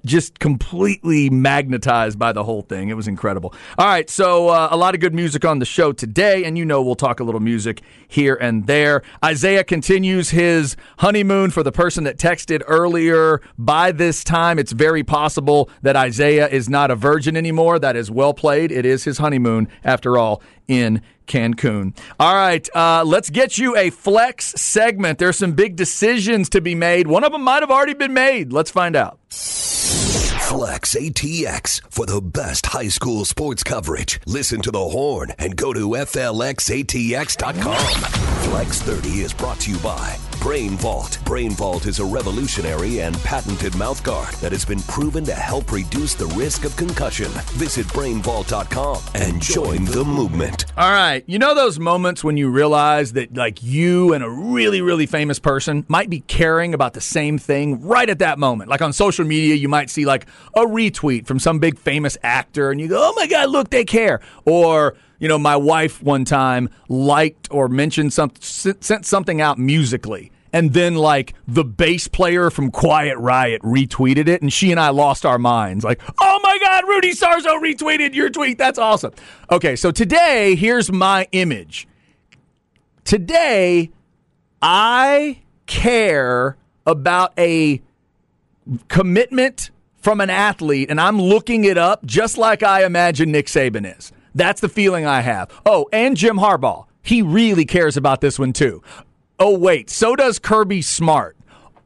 [0.04, 2.88] just completely magnetized by the whole thing.
[2.88, 3.54] It was incredible.
[3.76, 6.64] All right, so uh, a lot of good music on the show today, and you
[6.64, 9.02] know we'll talk a little music here and there.
[9.24, 13.40] Isaiah continues his honeymoon for the person that texted earlier.
[13.56, 17.78] By this time, it's very possible that Isaiah is not a virgin anymore.
[17.78, 18.72] That is well played.
[18.72, 21.96] It is his honeymoon, after all, in Cancun.
[22.20, 25.18] All right, uh, let's get you a flex segment.
[25.18, 27.06] There's some big decisions to be made.
[27.06, 28.52] One of them might have already been made.
[28.52, 29.18] Let's find out.
[30.48, 34.18] Flex ATX for the best high school sports coverage.
[34.26, 37.86] Listen to the horn and go to FLXATX.com.
[38.50, 41.18] Flex 30 is brought to you by Brain Vault.
[41.24, 46.14] Brain Vault is a revolutionary and patented mouthguard that has been proven to help reduce
[46.14, 47.28] the risk of concussion.
[47.54, 50.66] Visit brainvault.com and join the movement.
[50.76, 51.24] All right.
[51.26, 55.38] You know those moments when you realize that, like, you and a really, really famous
[55.40, 58.70] person might be caring about the same thing right at that moment?
[58.70, 62.70] Like on social media, you might see, like, a retweet from some big famous actor,
[62.70, 64.20] and you go, oh my God, look, they care.
[64.44, 70.32] Or, you know, my wife one time liked or mentioned something, sent something out musically.
[70.50, 74.88] And then, like, the bass player from Quiet Riot retweeted it, and she and I
[74.88, 75.84] lost our minds.
[75.84, 78.56] Like, oh my God, Rudy Sarzo retweeted your tweet.
[78.56, 79.12] That's awesome.
[79.50, 81.86] Okay, so today, here's my image.
[83.04, 83.90] Today,
[84.62, 87.82] I care about a
[88.88, 93.98] commitment from an athlete, and I'm looking it up just like I imagine Nick Saban
[93.98, 94.12] is.
[94.38, 95.50] That's the feeling I have.
[95.66, 96.86] Oh, and Jim Harbaugh.
[97.02, 98.82] He really cares about this one too.
[99.40, 101.36] Oh, wait, so does Kirby Smart.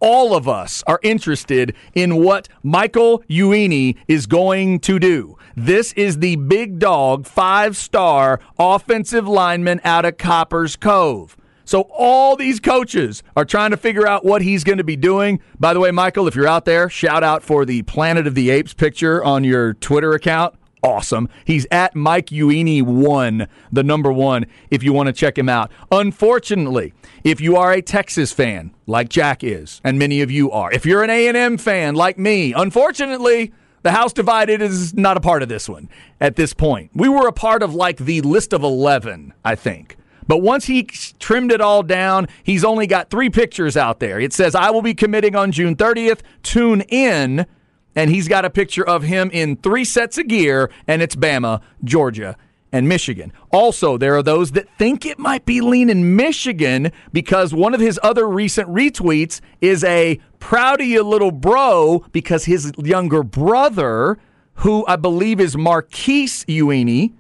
[0.01, 5.39] All of us are interested in what Michael Uini is going to do.
[5.57, 11.37] This is the big dog, five star offensive lineman out of Copperas Cove.
[11.65, 15.41] So all these coaches are trying to figure out what he's going to be doing.
[15.59, 18.51] By the way, Michael, if you're out there, shout out for the Planet of the
[18.51, 20.55] Apes picture on your Twitter account.
[20.83, 21.29] Awesome.
[21.45, 25.71] He's at Mike Uini one, the number one, if you want to check him out.
[25.93, 26.93] Unfortunately,
[27.23, 30.85] if you are a Texas fan, like Jack is, and many of you are, if
[30.85, 35.49] you're an A&M fan like me, unfortunately, the House Divided is not a part of
[35.49, 35.89] this one
[36.21, 36.91] at this point.
[36.95, 39.97] We were a part of like the list of 11, I think.
[40.27, 44.21] But once he trimmed it all down, he's only got three pictures out there.
[44.21, 46.21] It says, I will be committing on June 30th.
[46.43, 47.47] Tune in.
[47.95, 51.61] And he's got a picture of him in three sets of gear, and it's Bama,
[51.85, 52.37] Georgia,
[52.73, 53.33] and Michigan.
[53.51, 58.01] Also, there are those that think it might be leaning Michigan because one of his
[58.03, 64.19] other recent retweets is a proud of you little bro because his younger brother,
[64.55, 67.13] who I believe is Marquise Uini,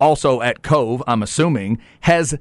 [0.00, 2.36] also at Cove, I'm assuming, has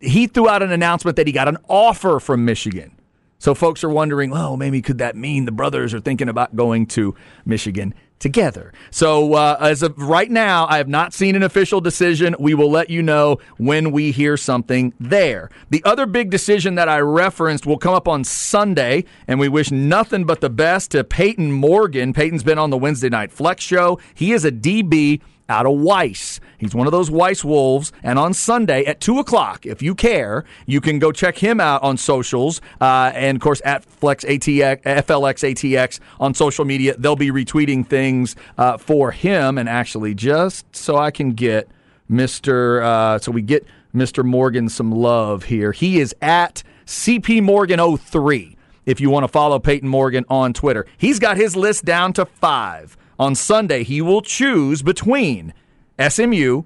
[0.00, 2.96] he threw out an announcement that he got an offer from Michigan.
[3.44, 6.86] So folks are wondering, oh, maybe could that mean the brothers are thinking about going
[6.86, 8.72] to Michigan together?
[8.90, 12.34] So uh, as of right now, I have not seen an official decision.
[12.38, 15.50] We will let you know when we hear something there.
[15.68, 19.70] The other big decision that I referenced will come up on Sunday, and we wish
[19.70, 22.14] nothing but the best to Peyton Morgan.
[22.14, 24.00] Peyton's been on the Wednesday Night Flex show.
[24.14, 26.40] He is a DB out of Weiss.
[26.58, 27.92] He's one of those Weiss Wolves.
[28.02, 31.82] And on Sunday at 2 o'clock, if you care, you can go check him out
[31.82, 32.60] on socials.
[32.80, 36.96] Uh, and of course, at Flex ATX, FLX ATX on social media.
[36.96, 39.58] They'll be retweeting things uh, for him.
[39.58, 41.68] And actually, just so I can get
[42.10, 42.82] Mr.
[42.82, 44.24] Uh, so we get Mr.
[44.24, 49.58] Morgan some love here, he is at CP Morgan 03 if you want to follow
[49.58, 50.86] Peyton Morgan on Twitter.
[50.98, 52.96] He's got his list down to five.
[53.18, 55.54] On Sunday, he will choose between
[55.98, 56.62] SMU,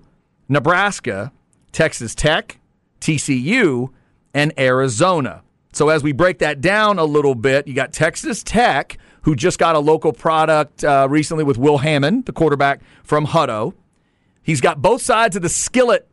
[0.49, 1.33] Nebraska,
[1.73, 2.59] Texas Tech,
[3.01, 3.91] TCU,
[4.35, 5.43] and Arizona.
[5.73, 9.59] So as we break that down a little bit, you got Texas Tech, who just
[9.59, 13.75] got a local product uh, recently with Will Hammond, the quarterback from Hutto.
[14.43, 16.09] He's got both sides of the skillet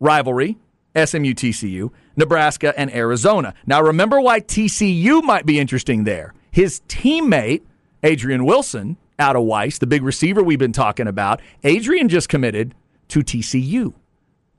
[0.00, 0.56] rivalry,
[0.96, 3.54] SMU TCU, Nebraska, and Arizona.
[3.66, 6.32] Now, remember why TCU might be interesting there.
[6.50, 7.62] His teammate,
[8.02, 11.40] Adrian Wilson, out of Weiss, the big receiver we've been talking about.
[11.62, 12.74] Adrian just committed
[13.08, 13.94] to TCU.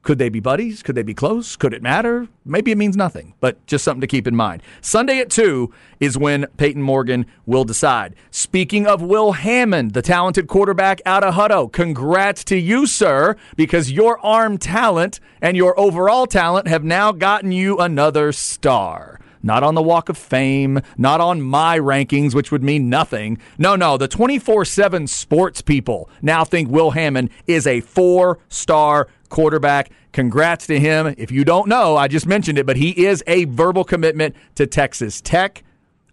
[0.05, 0.83] Could they be buddies?
[0.83, 1.55] Could they be close?
[1.55, 2.27] Could it matter?
[2.45, 4.61] Maybe it means nothing, but just something to keep in mind.
[4.79, 8.13] Sunday at 2 is when Peyton Morgan will decide.
[8.29, 13.91] Speaking of Will Hammond, the talented quarterback out of Hutto, congrats to you, sir, because
[13.91, 19.75] your arm talent and your overall talent have now gotten you another star not on
[19.75, 23.37] the Walk of Fame, not on my rankings, which would mean nothing.
[23.57, 29.07] No, no, the 24 7 sports people now think Will Hammond is a four star
[29.29, 29.91] quarterback.
[30.11, 31.13] Congrats to him.
[31.17, 34.65] If you don't know, I just mentioned it, but he is a verbal commitment to
[34.65, 35.63] Texas Tech.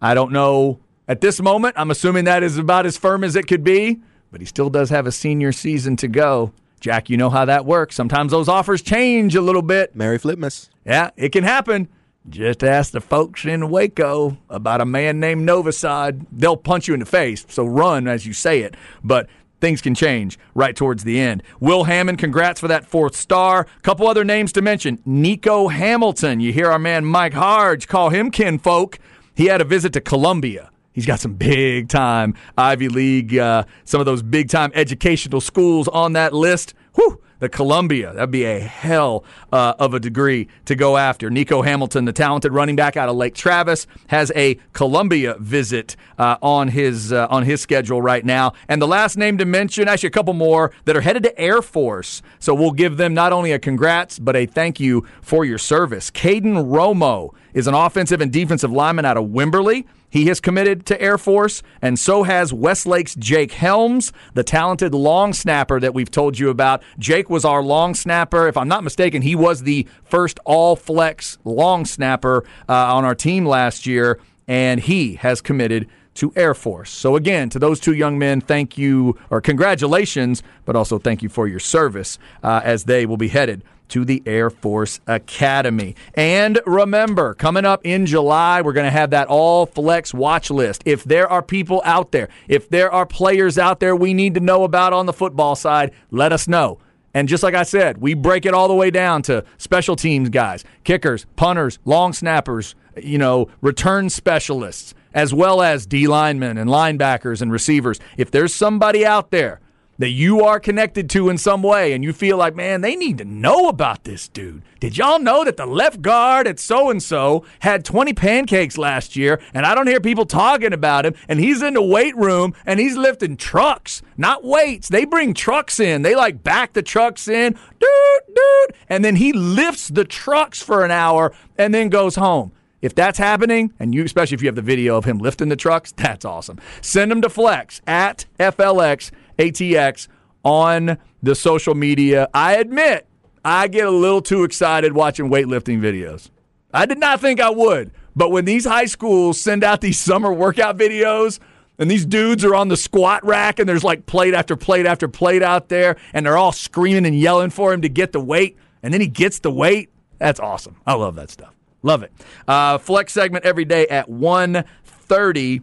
[0.01, 1.75] I don't know at this moment.
[1.79, 4.91] I'm assuming that is about as firm as it could be, but he still does
[4.91, 6.53] have a senior season to go.
[6.81, 7.95] Jack, you know how that works.
[7.95, 9.95] Sometimes those offers change a little bit.
[9.95, 10.69] Merry Flipmas.
[10.85, 11.89] Yeah, it can happen.
[12.29, 16.25] Just ask the folks in Waco about a man named Novosad.
[16.31, 18.77] They'll punch you in the face, so run as you say it.
[19.03, 19.29] But
[19.61, 21.43] things can change right towards the end.
[21.59, 23.67] Will Hammond, congrats for that fourth star.
[23.83, 25.01] Couple other names to mention.
[25.05, 26.39] Nico Hamilton.
[26.39, 29.01] You hear our man Mike Harge call him kinfolk.
[29.35, 30.71] He had a visit to Columbia.
[30.93, 35.89] He's got some big time Ivy League, uh, some of those big time educational schools
[35.89, 36.75] on that list.
[36.95, 38.13] Whew the Columbia.
[38.15, 41.29] That'd be a hell uh, of a degree to go after.
[41.29, 46.37] Nico Hamilton, the talented running back out of Lake Travis, has a Columbia visit uh,
[46.41, 48.53] on his uh, on his schedule right now.
[48.69, 51.63] And the last name to mention, actually a couple more that are headed to Air
[51.63, 52.23] Force.
[52.39, 56.13] So we'll give them not only a congrats but a thank you for your service.
[56.13, 59.85] Caden Romo is an offensive and defensive lineman out of Wimberley.
[60.13, 65.33] He has committed to Air Force, and so has Westlake's Jake Helms, the talented long
[65.33, 66.83] snapper that we've told you about.
[66.99, 68.47] Jake was our long snapper.
[68.47, 73.15] If I'm not mistaken, he was the first all flex long snapper uh, on our
[73.15, 76.91] team last year, and he has committed to Air Force.
[76.91, 81.31] So, again, to those two young men, thank you, or congratulations, but also thank you
[81.31, 85.95] for your service uh, as they will be headed to the Air Force Academy.
[86.15, 90.83] And remember, coming up in July, we're going to have that all flex watch list.
[90.87, 94.41] If there are people out there, if there are players out there we need to
[94.41, 96.79] know about on the football side, let us know.
[97.13, 100.31] And just like I said, we break it all the way down to special teams
[100.31, 106.71] guys, kickers, punters, long snappers, you know, return specialists, as well as D linemen and
[106.71, 108.01] linebackers and receivers.
[108.17, 109.61] If there's somebody out there
[110.03, 113.19] that you are connected to in some way and you feel like, man, they need
[113.19, 114.61] to know about this dude.
[114.81, 119.15] Did y'all know that the left guard at so and so had 20 pancakes last
[119.15, 122.53] year and I don't hear people talking about him and he's in the weight room
[122.67, 124.89] and he's lifting trucks, not weights.
[124.89, 126.03] They bring trucks in.
[126.03, 130.85] They like back the trucks in, dude, dude, and then he lifts the trucks for
[130.85, 132.51] an hour and then goes home.
[132.81, 135.55] If that's happening, and you especially if you have the video of him lifting the
[135.55, 136.59] trucks, that's awesome.
[136.81, 139.13] Send them to Flex at FLX
[139.43, 140.09] ATX
[140.45, 142.29] on the social media.
[142.35, 143.07] I admit,
[143.45, 146.31] I get a little too excited watching weightlifting videos.
[146.73, 150.33] I did not think I would, but when these high schools send out these summer
[150.33, 151.39] workout videos,
[151.79, 155.09] and these dudes are on the squat rack, and there's like plate after plate after
[155.09, 158.57] plate out there, and they're all screaming and yelling for him to get the weight,
[158.83, 159.91] and then he gets the weight.
[160.19, 160.77] That's awesome.
[160.87, 161.55] I love that stuff.
[161.83, 162.13] Love it.
[162.47, 165.63] Uh, flex segment every day at 1.30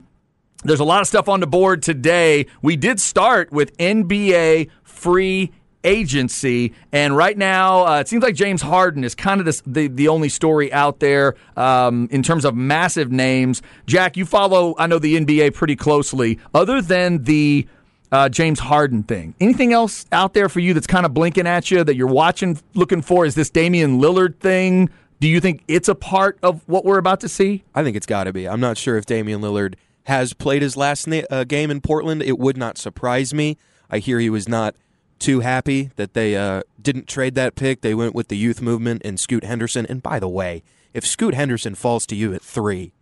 [0.64, 2.46] there's a lot of stuff on the board today.
[2.62, 5.52] We did start with NBA free
[5.84, 6.74] agency.
[6.92, 10.30] And right now, uh, it seems like James Harden is kind of the, the only
[10.30, 13.62] story out there um, in terms of massive names.
[13.86, 16.40] Jack, you follow, I know the NBA pretty closely.
[16.54, 17.68] Other than the
[18.12, 21.72] uh, James Harden thing, anything else out there for you that's kind of blinking at
[21.72, 23.26] you that you're watching, looking for?
[23.26, 24.90] Is this Damian Lillard thing?
[25.20, 27.64] Do you think it's a part of what we're about to see?
[27.76, 28.48] I think it's got to be.
[28.48, 29.76] I'm not sure if Damian Lillard
[30.06, 32.22] has played his last na- uh, game in Portland.
[32.24, 33.58] It would not surprise me.
[33.90, 34.76] I hear he was not
[35.20, 37.82] too happy that they uh, didn't trade that pick.
[37.82, 39.86] They went with the youth movement and Scoot Henderson.
[39.88, 42.94] And by the way, if Scoot Henderson falls to you at three,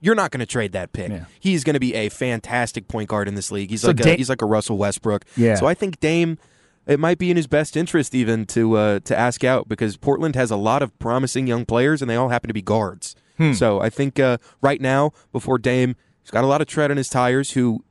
[0.00, 1.10] you're not going to trade that pick.
[1.10, 1.24] Yeah.
[1.38, 3.70] He's going to be a fantastic point guard in this league.
[3.70, 5.24] He's So like a, he's like a Russell Westbrook.
[5.36, 5.54] Yeah.
[5.54, 6.38] So I think Dame.
[6.84, 10.34] It might be in his best interest even to uh, to ask out because Portland
[10.34, 13.14] has a lot of promising young players and they all happen to be guards.
[13.36, 13.52] Hmm.
[13.52, 16.96] So I think uh, right now before Dame, he's got a lot of tread on
[16.96, 17.52] his tires.
[17.52, 17.84] Who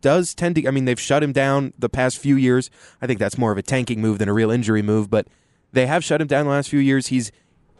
[0.00, 0.66] does tend to?
[0.66, 2.70] I mean, they've shut him down the past few years.
[3.00, 5.26] I think that's more of a tanking move than a real injury move, but
[5.72, 7.08] they have shut him down the last few years.
[7.08, 7.30] He's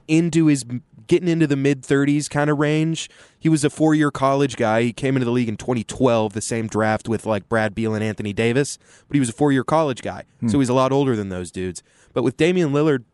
[0.08, 0.64] into his
[1.06, 3.10] getting into the mid 30s kind of range.
[3.38, 4.82] He was a four year college guy.
[4.82, 8.04] He came into the league in 2012, the same draft with like Brad Beal and
[8.04, 8.78] Anthony Davis,
[9.08, 10.24] but he was a four year college guy.
[10.40, 10.48] Hmm.
[10.48, 11.82] So he's a lot older than those dudes.
[12.12, 13.04] But with Damian Lillard,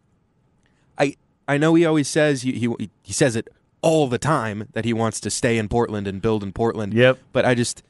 [0.98, 1.16] I
[1.48, 3.48] I know he always says he, he he says it
[3.82, 6.94] all the time that he wants to stay in Portland and build in Portland.
[6.94, 7.18] Yep.
[7.32, 7.82] But I just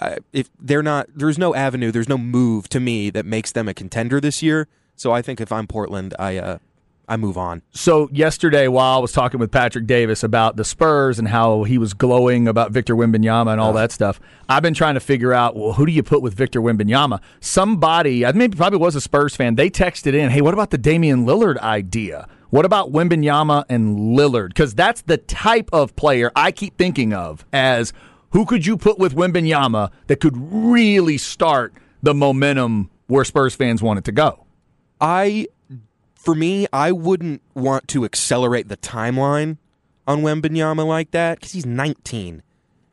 [0.00, 3.68] I if they're not there's no avenue, there's no move to me that makes them
[3.68, 4.68] a contender this year.
[4.96, 6.58] So I think if I'm Portland, I uh
[7.10, 7.62] I move on.
[7.70, 11.78] So yesterday, while I was talking with Patrick Davis about the Spurs and how he
[11.78, 15.56] was glowing about Victor Wembanyama and all that stuff, I've been trying to figure out,
[15.56, 17.20] well, who do you put with Victor Wembanyama?
[17.40, 19.54] Somebody, I maybe probably was a Spurs fan.
[19.54, 22.28] They texted in, hey, what about the Damian Lillard idea?
[22.50, 24.48] What about Wembanyama and Lillard?
[24.48, 27.92] Because that's the type of player I keep thinking of as
[28.30, 33.82] who could you put with Wembanyama that could really start the momentum where Spurs fans
[33.82, 34.46] want it to go?
[34.98, 35.48] I,
[36.14, 39.58] for me, I wouldn't want to accelerate the timeline
[40.06, 42.42] on Wembanyama like that because he's 19.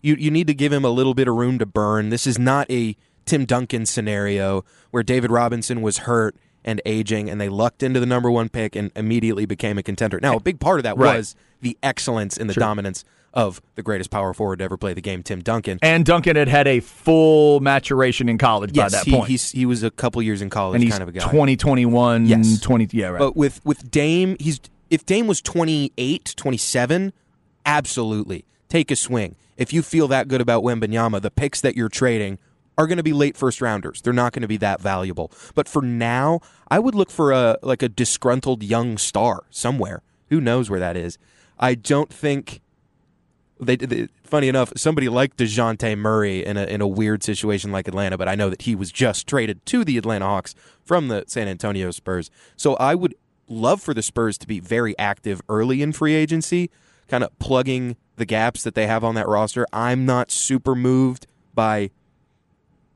[0.01, 2.09] You you need to give him a little bit of room to burn.
[2.09, 2.95] This is not a
[3.25, 6.35] Tim Duncan scenario where David Robinson was hurt
[6.65, 10.19] and aging, and they lucked into the number one pick and immediately became a contender.
[10.21, 11.15] Now, a big part of that Right.
[11.17, 15.01] was the excellence and the dominance of the greatest power forward to ever play the
[15.01, 15.77] game, Tim Duncan.
[15.81, 19.29] And Duncan had had a full maturation in college yes, by that he, point.
[19.53, 21.19] he was a couple years in college and he's kind of a guy.
[21.19, 22.59] 2021, Yes.
[22.61, 23.19] 20, yeah, right.
[23.19, 24.59] But with with Dame, he's
[24.89, 27.11] if Dame was 28, 27,
[27.65, 29.35] absolutely take a swing.
[29.57, 32.39] If you feel that good about Wembanyama, the picks that you're trading
[32.77, 34.01] are going to be late first rounders.
[34.01, 35.31] They're not going to be that valuable.
[35.53, 40.01] But for now, I would look for a like a disgruntled young star somewhere.
[40.29, 41.17] Who knows where that is?
[41.59, 42.61] I don't think
[43.59, 47.87] they, they funny enough, somebody like DeJounte Murray in a in a weird situation like
[47.87, 51.23] Atlanta, but I know that he was just traded to the Atlanta Hawks from the
[51.27, 52.29] San Antonio Spurs.
[52.55, 53.15] So I would
[53.47, 56.69] love for the Spurs to be very active early in free agency,
[57.07, 59.65] kind of plugging the gaps that they have on that roster.
[59.71, 61.91] I'm not super moved by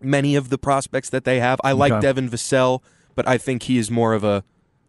[0.01, 1.59] many of the prospects that they have.
[1.63, 2.01] I like Okay.
[2.01, 2.81] Devin Vassell,
[3.15, 4.43] but I think he is more of a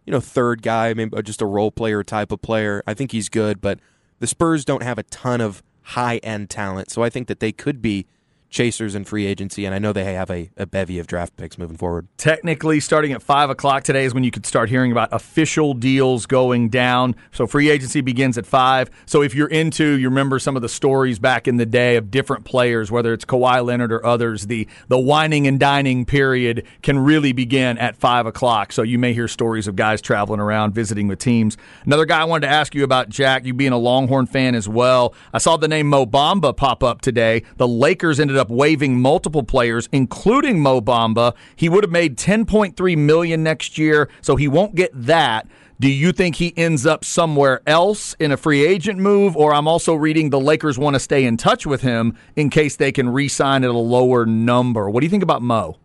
[0.07, 2.83] you know third guy, maybe just a role player type of player.
[2.87, 3.79] I think he's good, but
[4.19, 7.53] the Spurs don't have a ton of high end talent, so I think that they
[7.53, 8.07] could be
[8.51, 11.57] chasers in free agency, and I know they have a, a bevy of draft picks
[11.57, 12.09] moving forward.
[12.19, 16.27] Technically, starting at 5 o'clock today is when you could start hearing about official deals
[16.27, 17.15] going down.
[17.33, 18.91] So, free agency begins at 5.
[19.07, 22.11] So, if you're into, you remember some of the stories back in the day of
[22.11, 26.99] different players, whether it's Kawhi Leonard or others, the, the wining and dining period can
[26.99, 28.73] really begin at 5 o'clock.
[28.73, 31.57] So, you may hear stories of guys traveling around visiting with teams.
[31.85, 34.69] Another guy I wanted to ask you about, Jack, you being a Longhorn fan as
[34.69, 35.15] well.
[35.33, 37.45] I saw the name Mo Bamba pop up today.
[37.57, 41.35] The Lakers ended up waiving multiple players, including Mo Bamba.
[41.57, 45.47] He would have made 10.3 million next year, so he won't get that.
[45.81, 49.35] Do you think he ends up somewhere else in a free agent move?
[49.35, 52.77] Or I'm also reading the Lakers want to stay in touch with him in case
[52.77, 54.91] they can re sign at a lower number.
[54.91, 55.79] What do you think about Mo?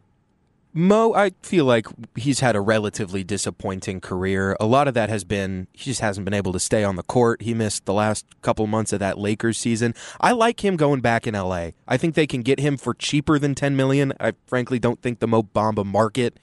[0.77, 4.57] Mo, I feel like he's had a relatively disappointing career.
[4.59, 7.03] A lot of that has been he just hasn't been able to stay on the
[7.03, 7.41] court.
[7.43, 9.93] He missed the last couple months of that Lakers season.
[10.19, 11.69] I like him going back in LA.
[11.87, 14.11] I think they can get him for cheaper than 10 million.
[14.19, 16.37] I frankly don't think the Mo Bamba market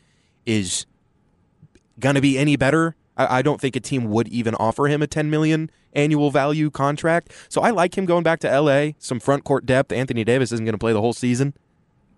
[0.47, 0.87] is
[2.01, 2.97] going to be any better.
[3.19, 6.71] I, I don't think a team would even offer him a 10 million annual value
[6.71, 7.33] contract.
[7.51, 8.93] So I like him going back to LA.
[8.99, 9.93] Some front court depth.
[9.93, 11.53] Anthony Davis isn't going to play the whole season.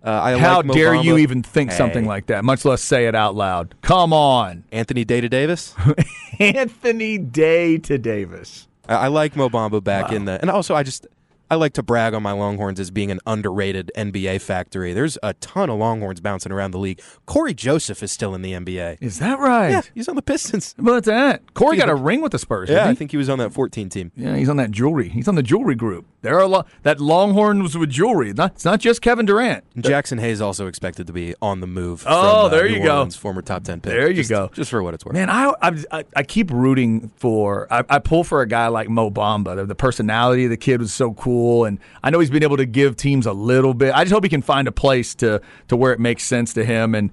[0.05, 3.15] Uh, I How like dare you even think something like that, much less say it
[3.15, 3.73] out loud?
[3.81, 4.63] Come on.
[4.71, 5.73] Anthony Data Davis.
[6.39, 8.67] Anthony Day to Davis.
[8.87, 11.07] I, I like Mo Bamba back in the, and also I just
[11.49, 14.93] I like to brag on my Longhorns as being an underrated NBA factory.
[14.93, 17.01] There's a ton of Longhorns bouncing around the league.
[17.25, 18.97] Cory Joseph is still in the NBA.
[19.01, 19.69] Is that right?
[19.71, 20.73] Yeah, he's on the Pistons.
[20.77, 21.53] Well, that's that.
[21.53, 22.69] Corey got a ring with the Spurs.
[22.69, 24.11] Yeah, I think he was on that 14 team.
[24.15, 25.09] Yeah, he's on that jewelry.
[25.09, 26.05] He's on the jewelry group.
[26.21, 28.33] There are a lot that Longhorns with jewelry.
[28.33, 29.63] Not, it's not just Kevin Durant.
[29.77, 32.03] Jaxson Hayes also expected to be on the move.
[32.07, 32.95] Oh, from, uh, there New you go.
[32.95, 33.91] Orleans, Former top 10 pick.
[33.93, 34.49] There you Just- go.
[34.53, 35.13] Just for what it's worth.
[35.13, 37.67] Man, I, I I keep rooting for.
[37.71, 39.55] I, I pull for a guy like Mo Bamba.
[39.55, 41.34] The, the personality of the kid was so cool,
[41.65, 43.93] and I know he's been able to give teams a little bit.
[43.93, 46.63] I just hope he can find a place to to where it makes sense to
[46.65, 46.95] him.
[46.95, 47.11] And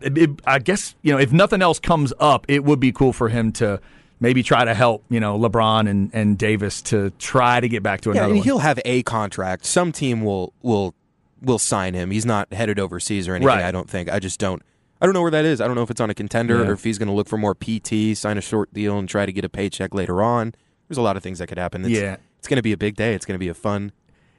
[0.00, 3.28] it, I guess you know if nothing else comes up, it would be cool for
[3.28, 3.80] him to
[4.20, 8.00] maybe try to help you know LeBron and, and Davis to try to get back
[8.02, 9.64] to Yeah, another I mean, he'll have a contract.
[9.66, 10.94] Some team will will
[11.42, 12.10] will sign him.
[12.10, 13.48] He's not headed overseas or anything.
[13.48, 13.64] Right.
[13.64, 14.08] I don't think.
[14.10, 14.62] I just don't.
[15.00, 15.60] I don't know where that is.
[15.60, 16.68] I don't know if it's on a contender Yeah.
[16.68, 19.26] or if he's going to look for more PT, sign a short deal, and try
[19.26, 20.54] to get a paycheck later on.
[20.88, 21.82] There's a lot of things that could happen.
[21.84, 22.16] It's, Yeah.
[22.44, 23.14] It's going to be a big day.
[23.14, 23.90] It's going to be a fun.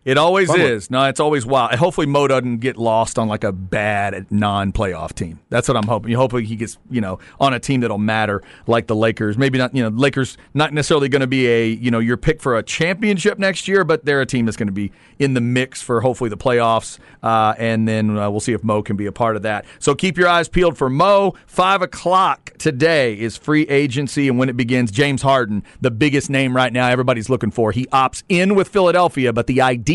[0.06, 0.70] It always Fun one.
[0.70, 0.92] is.
[0.92, 1.72] No, it's always wild.
[1.72, 5.40] And Hopefully, Mo doesn't get lost on like a bad non-playoff team.
[5.50, 6.14] That's what I'm hoping.
[6.14, 9.36] Hopefully, he gets you know on a team that'll matter, like the Lakers.
[9.36, 9.74] Maybe not.
[9.76, 12.62] You know, Lakers not necessarily going to be a you know your pick for a
[12.62, 16.02] championship next year, but they're a team that's going to be in the mix for
[16.02, 17.00] hopefully the playoffs.
[17.24, 19.66] Uh, and then uh, we'll see if Mo can be a part of that.
[19.80, 21.34] So keep your eyes peeled for Mo.
[21.48, 26.56] Five o'clock today is free agency, and when it begins, James Harden, the biggest name
[26.56, 27.72] right now, everybody's looking for.
[27.72, 29.95] He opts in with Philadelphia, but the idea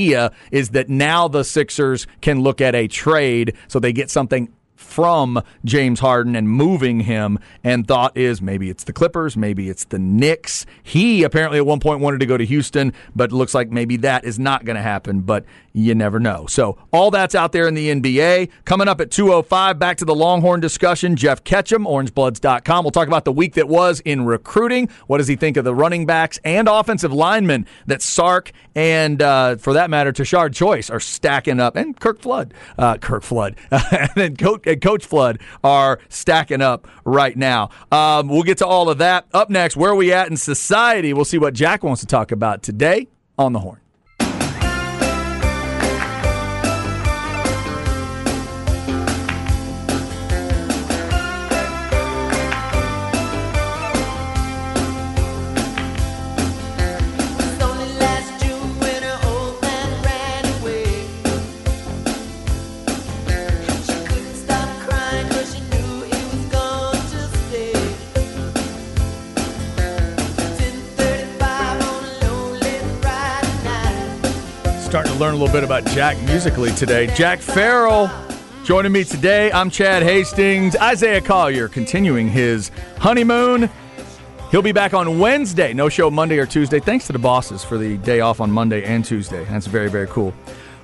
[0.51, 5.43] is that now the Sixers can look at a trade so they get something from
[5.65, 9.99] James Harden and moving him and thought is maybe it's the Clippers, maybe it's the
[9.99, 10.67] Knicks.
[10.83, 14.25] He apparently at one point wanted to go to Houston, but looks like maybe that
[14.25, 16.47] is not going to happen, but you never know.
[16.47, 18.51] So all that's out there in the NBA.
[18.65, 21.15] Coming up at 205, back to the Longhorn discussion.
[21.15, 22.85] Jeff Ketchum, orangebloods.com.
[22.85, 24.89] We'll talk about the week that was in recruiting.
[25.07, 29.57] What does he think of the running backs and offensive linemen that Sark and, uh,
[29.57, 34.11] for that matter, Tashard Choice are stacking up, and Kirk Flood, uh, Kirk Flood, and
[34.15, 37.71] then Coach, and Coach Flood are stacking up right now.
[37.93, 39.27] Um, we'll get to all of that.
[39.33, 41.13] Up next, where are we at in society?
[41.13, 43.09] We'll see what Jack wants to talk about today
[43.39, 43.81] on the horn.
[75.21, 77.07] Learn a little bit about Jack musically today.
[77.15, 78.11] Jack Farrell
[78.65, 79.53] joining me today.
[79.53, 80.75] I'm Chad Hastings.
[80.77, 83.69] Isaiah Collier continuing his honeymoon.
[84.51, 85.75] He'll be back on Wednesday.
[85.75, 86.81] No show Monday or Tuesday.
[86.81, 89.45] Thanks to the bosses for the day off on Monday and Tuesday.
[89.45, 90.33] That's very, very cool.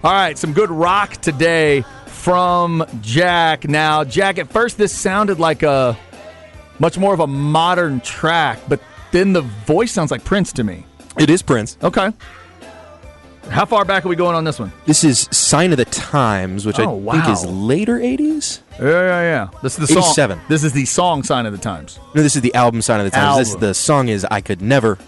[0.05, 3.67] All right, some good rock today from Jack.
[3.67, 5.97] Now, Jack, at first this sounded like a
[6.79, 8.81] much more of a modern track, but
[9.13, 10.85] then the voice sounds like Prince to me.
[11.19, 11.79] It is Prince.
[11.83, 12.13] Okay.
[13.51, 14.73] How far back are we going on this one?
[14.87, 18.61] This is Sign of the Times, which Oh, I think is later 80s.
[18.79, 19.49] Yeah, yeah, yeah.
[19.63, 20.03] This is the song.
[20.05, 20.41] 87.
[20.49, 21.99] This is the song sign of the times.
[22.15, 23.39] No, this is the album Sign of the Times.
[23.39, 23.61] This, Album.
[23.69, 24.99] the song is I Could Never.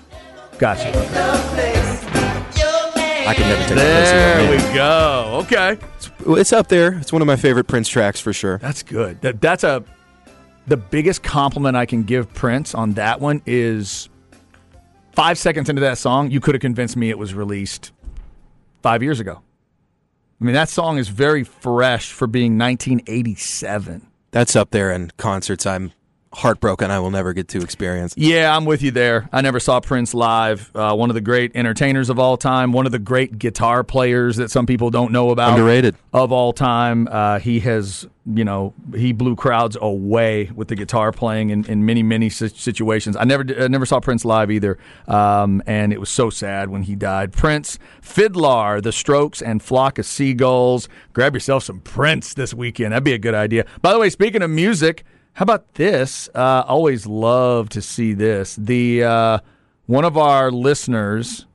[0.58, 0.88] Gotcha.
[3.28, 5.40] I could never take the place There we go.
[5.44, 5.76] Okay,
[6.24, 6.94] Well, It's up there.
[6.94, 8.56] It's one of my favorite Prince tracks for sure.
[8.58, 9.20] that's good.
[9.20, 9.84] That that's a
[10.66, 14.08] the biggest compliment I can give Prince on that one is
[15.12, 17.92] five seconds into that song, you could have convinced me it was released
[18.82, 19.42] five years ago.
[20.40, 24.06] I mean, that song is very fresh for being 1987.
[24.30, 25.66] That's up there in concerts.
[25.66, 25.92] I'm
[26.32, 26.90] heartbroken.
[26.90, 28.14] I will never get to experience.
[28.16, 29.28] Yeah, I'm with you there.
[29.32, 30.70] I never saw Prince live.
[30.74, 34.36] Uh, one of the great entertainers of all time, one of the great guitar players
[34.36, 35.52] that some people don't know about.
[35.52, 35.96] Underrated.
[36.12, 37.08] Of all time.
[37.10, 41.86] Uh, he has, you know, he blew crowds away with the guitar playing in, in
[41.86, 43.16] many, many situations.
[43.16, 44.78] I never, I never saw Prince live either.
[45.06, 47.32] Um, and it was so sad when he died.
[47.32, 50.88] Prince, FIDLAR, The Strokes, and Flock of Seagulls.
[51.14, 52.92] Grab yourself some Prince this weekend.
[52.92, 53.64] That'd be a good idea.
[53.80, 55.04] By the way, speaking of music,
[55.38, 56.28] how about this?
[56.34, 58.56] Uh, always love to see this.
[58.56, 59.38] The uh,
[59.86, 61.46] one of our listeners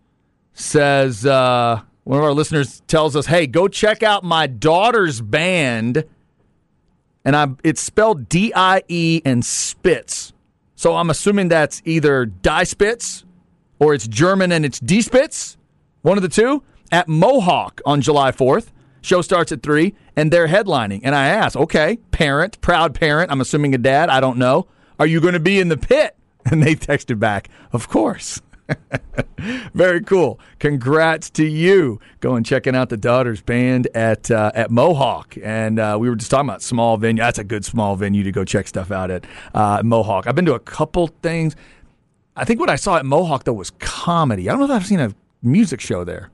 [0.53, 6.05] says uh, one of our listeners tells us, "Hey, go check out my daughter's band."
[7.25, 10.31] And I it's spelled D I E and Spitz.
[10.75, 13.25] So I'm assuming that's either Die Spitz
[13.79, 15.57] or it's German and it's D Spitz,
[16.03, 18.67] one of the two, at Mohawk on July 4th.
[19.03, 21.01] Show starts at 3 and they're headlining.
[21.03, 24.65] And I ask, "Okay, parent, proud parent, I'm assuming a dad, I don't know.
[24.99, 28.41] Are you going to be in the pit?" And they texted back, "Of course."
[29.73, 30.39] Very cool.
[30.59, 31.99] Congrats to you.
[32.21, 36.31] Going checking out the Daughters Band at uh, at Mohawk, and uh, we were just
[36.31, 37.21] talking about small venue.
[37.21, 40.27] That's a good small venue to go check stuff out at uh, Mohawk.
[40.27, 41.55] I've been to a couple things.
[42.35, 44.49] I think what I saw at Mohawk though was comedy.
[44.49, 46.31] I don't know if I've seen a music show there.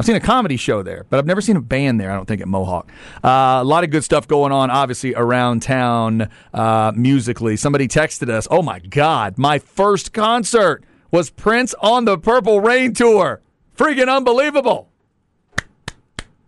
[0.00, 2.10] I've seen a comedy show there, but I've never seen a band there.
[2.10, 2.90] I don't think at Mohawk.
[3.22, 7.54] Uh, a lot of good stuff going on, obviously around town uh, musically.
[7.58, 12.94] Somebody texted us, "Oh my God, my first concert was Prince on the Purple Rain
[12.94, 13.42] tour.
[13.76, 14.88] Freaking unbelievable!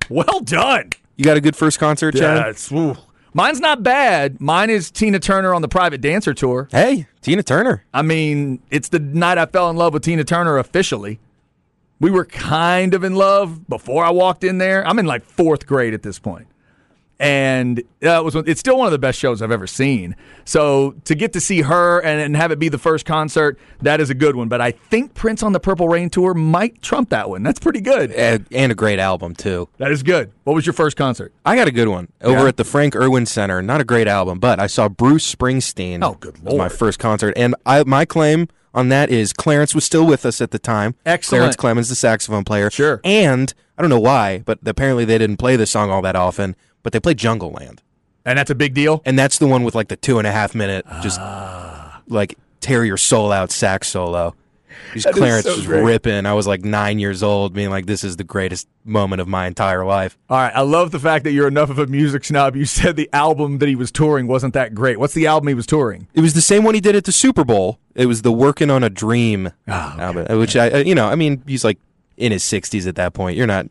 [0.09, 2.57] Well done." You got a good first concert, Chad?
[2.71, 2.95] Yeah.
[3.35, 4.41] Mine's not bad.
[4.41, 6.69] Mine is Tina Turner on the Private Dancer tour.
[6.73, 7.85] Hey, Tina Turner.
[7.93, 11.21] I mean, it's the night I fell in love with Tina Turner officially.
[12.03, 14.87] We were kind of in love before I walked in there.
[14.87, 16.49] I'm in like fourth grade at this point.
[17.21, 20.17] And uh, it was it's still one of the best shows I've ever seen.
[20.45, 24.01] So to get to see her and, and have it be the first concert, that
[24.01, 24.49] is a good one.
[24.49, 27.45] But I think Prince on the Purple Rain tour might trump that one.
[27.45, 28.11] That's pretty good.
[28.11, 29.69] And and a great album, too.
[29.79, 30.33] That is good.
[30.43, 31.33] What was your first concert?
[31.47, 32.49] I got a good one over Yeah?
[32.49, 33.63] at the Frank Erwin Center.
[33.63, 36.03] Not a great album, but I saw Bruce Springsteen.
[36.03, 39.85] Oh, good was my first concert, and I, my claim on that is Clarence was
[39.85, 40.95] still with us at the time.
[41.05, 41.57] Excellent.
[41.57, 42.71] Clarence Clemons, the saxophone player.
[42.71, 43.01] Sure.
[43.05, 46.57] And I don't know why, but apparently they didn't play this song all that often.
[46.83, 47.79] But they played Jungleland,
[48.25, 49.03] And that's a big deal.
[49.05, 52.03] and that's the one with like the two and a half minute, just ah.
[52.09, 54.35] like tear your soul out sax solo.
[54.73, 54.89] Ah.
[54.95, 55.83] That is Clarence so was great.
[55.83, 56.27] ripping.
[56.27, 59.47] I was like nine years old, being like, "This is the greatest moment of my
[59.47, 62.57] entire life." All right, I love the fact that you're enough of a music snob.
[62.57, 64.99] You said the album that he was touring wasn't that great.
[64.99, 66.09] What's the album he was touring?
[66.15, 67.79] It was the same one he did at the Super Bowl.
[67.95, 71.15] It was the "Working on a Dream" Ah, album, which I, uh, you know, I
[71.15, 71.79] mean, he's like
[72.17, 73.37] in his sixties at that point.
[73.37, 73.67] You're not,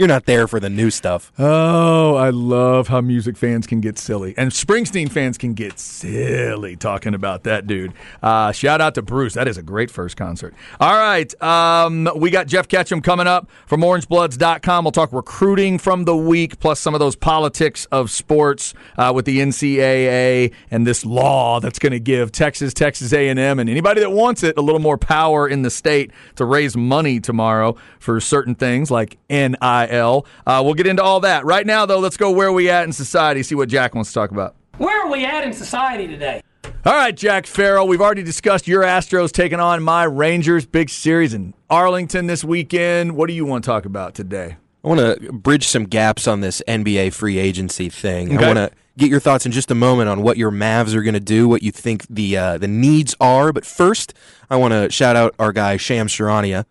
[0.00, 1.30] you're not there for the new stuff.
[1.38, 4.32] Oh, I love how music fans can get silly.
[4.38, 7.92] And Springsteen fans can get silly talking about that dude.
[8.22, 9.34] Uh, shout out to Bruce.
[9.34, 10.54] That is a great first concert.
[10.80, 11.42] All right.
[11.42, 14.84] Um, we got Jeff Ketchum coming up from orangebloods.com.
[14.86, 19.26] We'll talk recruiting from the week, plus some of those politics of sports uh, with
[19.26, 24.12] the NCAA and this law that's going to give Texas, Texas A&M, and anybody that
[24.12, 28.54] wants it a little more power in the state to raise money tomorrow for certain
[28.54, 29.58] things like NIL.
[29.90, 31.44] Uh, we'll get into all that.
[31.44, 34.14] Right now, though, let's go where we at in society, see what Jack wants to
[34.14, 34.56] talk about.
[34.78, 36.42] Where are we at in society today?
[36.86, 40.64] All right, Jack Farrell, we've already discussed your Astros taking on my Rangers.
[40.64, 43.16] Big series in Arlington this weekend.
[43.16, 44.56] What do you want to talk about today?
[44.82, 48.34] I want to bridge some gaps on this NBA free agency thing.
[48.34, 48.44] Okay.
[48.44, 51.02] I want to get your thoughts in just a moment on what your Mavs are
[51.02, 53.52] going to do, what you think the uh, the needs are.
[53.52, 54.14] But first,
[54.48, 56.64] I want to shout out our guy Shams Charania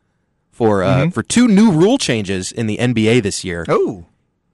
[0.59, 3.65] for uh, for two new rule changes in the NBA this year.
[3.69, 4.05] Oh,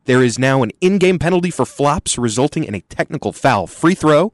[0.05, 4.31] There is now an in-game penalty for flops resulting in a technical foul free throw,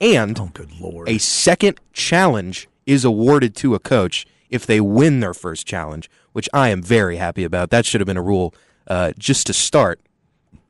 [0.00, 1.08] and oh good lord.
[1.08, 6.48] a second challenge is awarded to a coach if they win their first challenge, which
[6.54, 7.68] I am very happy about.
[7.70, 8.54] That should have been a rule
[8.86, 10.00] uh, just to start.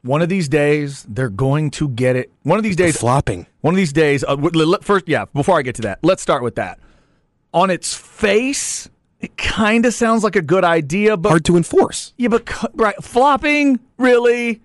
[0.03, 2.30] One of these days, they're going to get it.
[2.43, 3.47] One of these days, Flopping.
[3.62, 5.99] One of these days, uh, w- l- l- first, yeah, before I get to that,
[6.03, 6.78] let's start with that.
[7.53, 8.89] On its face,
[9.25, 12.12] it kind of sounds like a good idea, but Hard to enforce.
[12.16, 14.61] yeah, but right, flopping really.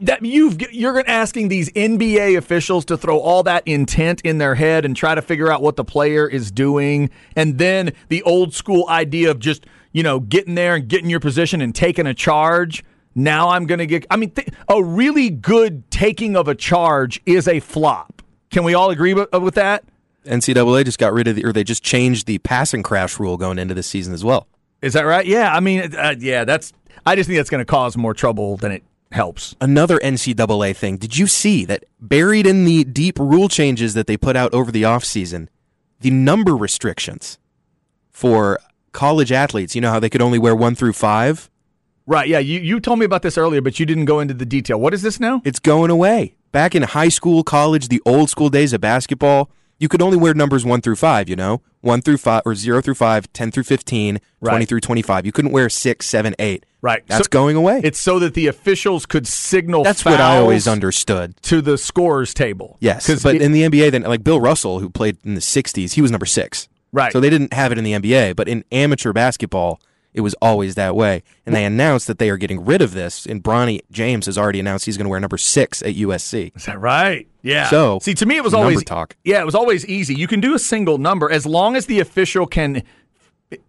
[0.00, 4.84] That you've you're asking these NBA officials to throw all that intent in their head
[4.84, 8.86] and try to figure out what the player is doing, and then the old school
[8.88, 12.84] idea of just you know getting there and getting your position and taking a charge.
[13.14, 14.06] Now I'm gonna get.
[14.10, 18.22] I mean, th- a really good taking of a charge is a flop.
[18.50, 19.84] Can we all agree with, with that?
[20.26, 23.58] NCAA just got rid of the, or they just changed the passing crash rule going
[23.58, 24.46] into this season as well.
[24.82, 25.24] Is that right?
[25.26, 25.54] Yeah.
[25.54, 26.44] I mean, uh, yeah.
[26.44, 26.72] That's.
[27.04, 29.54] I just think that's going to cause more trouble than it helps.
[29.60, 30.96] Another NCAA thing.
[30.96, 34.72] Did you see that buried in the deep rule changes that they put out over
[34.72, 35.48] the offseason,
[36.00, 37.38] the number restrictions
[38.10, 38.58] for
[38.92, 39.74] college athletes?
[39.74, 41.48] You know how they could only wear one through five?
[42.06, 42.28] Right.
[42.28, 42.38] Yeah.
[42.38, 44.80] You, you told me about this earlier, but you didn't go into the detail.
[44.80, 45.42] What is this now?
[45.44, 46.34] It's going away.
[46.52, 50.34] Back in high school, college, the old school days of basketball, you could only wear
[50.34, 51.60] numbers 1 through 5, you know?
[51.82, 55.26] 1 through 5 or 0 through 5, 10 through 15, 20 through 25.
[55.26, 56.64] You couldn't wear 6, 7, 8.
[56.82, 57.02] Right.
[57.06, 57.80] That's So- going away.
[57.84, 59.82] It's so that the officials could signal.
[59.84, 61.34] That's what I always understood.
[61.42, 62.76] to the scores table.
[62.80, 65.92] Yes, but it- in the NBA, then like Bill Russell, who played in the '60s,
[65.94, 66.68] he was number six.
[66.92, 67.12] Right.
[67.12, 69.80] So they didn't have it in the NBA, but in amateur basketball,
[70.16, 71.22] it was always that way.
[71.44, 73.26] And they announced that they are getting rid of this.
[73.26, 76.56] And Bronny James has already announced he's going to wear number six at USC.
[76.56, 77.28] Is that right?
[77.42, 77.68] Yeah.
[77.68, 79.14] So, see, to me, it was always talk.
[79.24, 80.14] Yeah, it was always easy.
[80.14, 82.82] You can do a single number as long as the official can,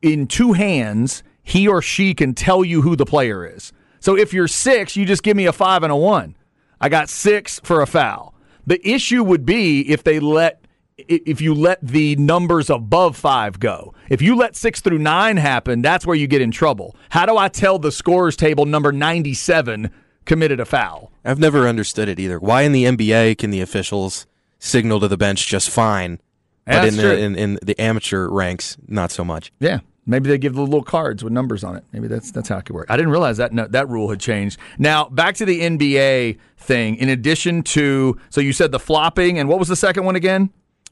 [0.02, 3.74] in two hands, he or she can tell you who the player is.
[4.00, 6.38] So if you're six, you just give me a five and a one.
[6.80, 8.34] I got six for a foul.
[8.66, 10.62] The issue would be if they let
[10.98, 13.94] if you let the numbers above five go.
[14.10, 16.96] If you let six through nine happen, that's where you get in trouble.
[17.10, 19.92] How do I tell the scores table number 97
[20.26, 21.12] committed a foul?
[21.26, 22.40] I've never understood it either.
[22.40, 24.26] Why in the NBA can the officials
[24.60, 26.20] signal to the bench just fine,
[26.66, 29.52] but in the in, in the amateur ranks, not so much?
[29.60, 29.80] Yeah.
[30.10, 31.84] Maybe they give the little cards with numbers on it.
[31.92, 32.88] Maybe that's that's how it could work.
[32.90, 34.58] I didn't realize that no, that rule had changed.
[34.78, 36.96] Now back to the NBA thing.
[36.96, 40.50] In addition to, so you said the flopping, and what was the second one again?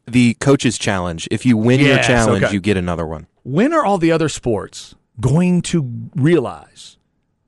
[0.08, 1.28] The coaches challenge.
[1.32, 2.54] If you win your challenge, okay.
[2.54, 3.28] you get another one.
[3.44, 6.98] When are all the other sports going to realize,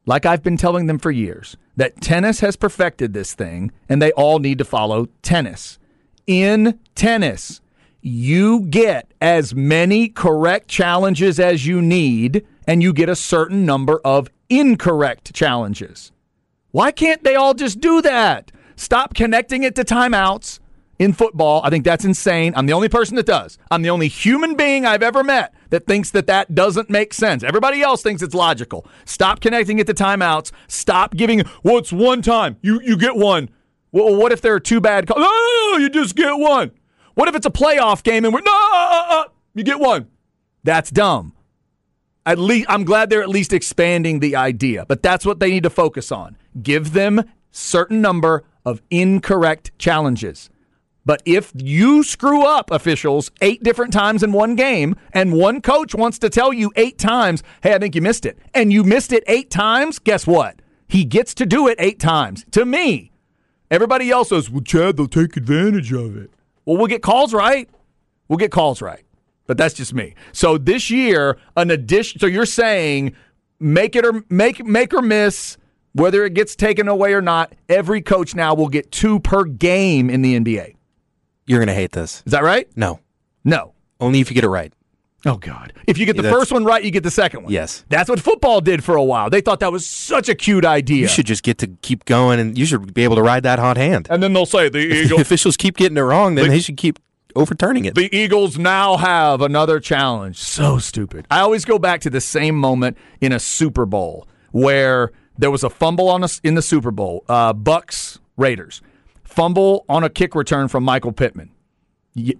[0.05, 4.12] like I've been telling them for years, that tennis has perfected this thing, and they
[4.14, 5.78] all need to follow tennis.
[6.26, 7.62] In tennis,
[8.01, 13.99] you get as many correct challenges as you need, and you get a certain number
[14.03, 16.12] of incorrect challenges.
[16.72, 18.51] Why can't they all just do that?
[18.76, 20.60] Stop connecting it to timeouts
[20.99, 21.61] in football.
[21.63, 22.53] I think that's insane.
[22.55, 23.57] I'm the only person that does.
[23.69, 27.43] I'm the only human being I've ever met that thinks that that doesn't make sense.
[27.43, 28.87] Everybody else thinks it's logical.
[29.05, 30.51] Stop connecting it to timeouts.
[30.67, 32.57] Stop giving, well, it's one time.
[32.61, 33.49] You, you get one.
[33.91, 35.19] Well, what if there are two bad calls?
[35.19, 36.71] No, you just get one.
[37.15, 39.23] What if it's a playoff game and we're, no, uh, uh, uh,
[39.55, 40.07] you get one?
[40.63, 41.33] That's dumb.
[42.25, 45.63] At least I'm glad they're at least expanding the idea, but that's what they need
[45.63, 46.37] to focus on.
[46.61, 50.49] Give them certain number of incorrect challenges.
[51.08, 55.95] But if you screw up officials eight different times in one game and one coach
[55.95, 59.14] wants to tell you eight times, "Hey, I think you missed it." And you missed
[59.14, 60.62] it 8 times, guess what?
[60.89, 62.43] He gets to do it 8 times.
[62.51, 63.14] To me,
[63.72, 66.30] everybody else says, "Well, Chad, they'll take advantage of it."
[66.66, 67.70] Well, we'll get calls right.
[68.28, 69.03] We'll get calls right.
[69.45, 70.14] But that's just me.
[70.34, 72.20] So this year, an addition.
[72.20, 73.14] So you're saying
[73.62, 75.55] make it or make make or miss,
[75.93, 77.53] whether it gets taken away or not.
[77.70, 80.74] Every coach now will get two per game in the NBA.
[81.47, 82.21] You're going to hate this.
[82.25, 82.67] Is that right?
[82.75, 82.99] No,
[83.43, 83.73] No.
[83.99, 84.71] only if you get it right.
[85.25, 85.73] Oh God!
[85.87, 87.51] If you get the That's- first one right, you get the second one.
[87.51, 87.83] Yes.
[87.89, 89.31] That's what football did for a while.
[89.31, 91.01] They thought that was such a cute idea.
[91.01, 93.57] You should just get to keep going, and you should be able to ride that
[93.57, 94.07] hot hand.
[94.11, 96.77] and then they'll say the If the officials keep getting it wrong, then they should
[96.77, 96.99] keep
[97.35, 97.95] overturning it.
[97.95, 100.37] The Eagles now have another challenge.
[100.37, 101.25] So stupid.
[101.31, 105.63] I always go back to the same moment in a Super Bowl where there was
[105.63, 107.25] a fumble on us in the Super Bowl.
[107.27, 108.81] Uh, Bucks Raiders
[109.38, 111.51] fumble on a kick return from Michael Pittman.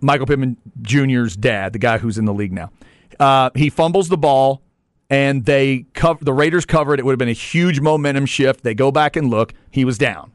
[0.02, 2.72] Michael Pittman Jr.'s dad, the guy who's in the league now.
[3.20, 4.64] Uh, he fumbles the ball,
[5.08, 6.26] and they cover.
[6.26, 7.00] The Raiders covered.
[7.00, 8.64] It would have been a huge momentum shift.
[8.64, 9.54] They go back and look.
[9.70, 10.32] He was down.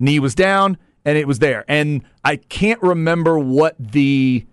[0.00, 1.64] Knee was down, and it was there.
[1.68, 4.44] And I can't remember what the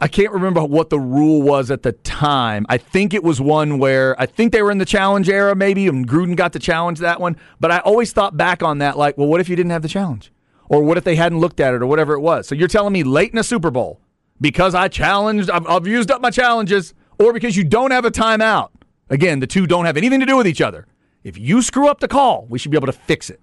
[0.00, 2.66] I can't remember what the rule was at the time.
[2.68, 5.86] I think it was one where I think they were in the challenge era, maybe,
[5.86, 7.36] and Gruden got to challenge that one.
[7.60, 9.88] But I always thought back on that, like, well, what if you didn't have the
[9.88, 10.32] challenge?
[10.68, 12.48] Or what if they hadn't looked at it, or whatever it was?
[12.48, 14.00] So you're telling me late in a Super Bowl,
[14.40, 18.10] because I challenged, I've, I've used up my challenges, or because you don't have a
[18.10, 18.70] timeout?
[19.08, 20.86] Again, the two don't have anything to do with each other.
[21.22, 23.40] If you screw up the call, we should be able to fix it.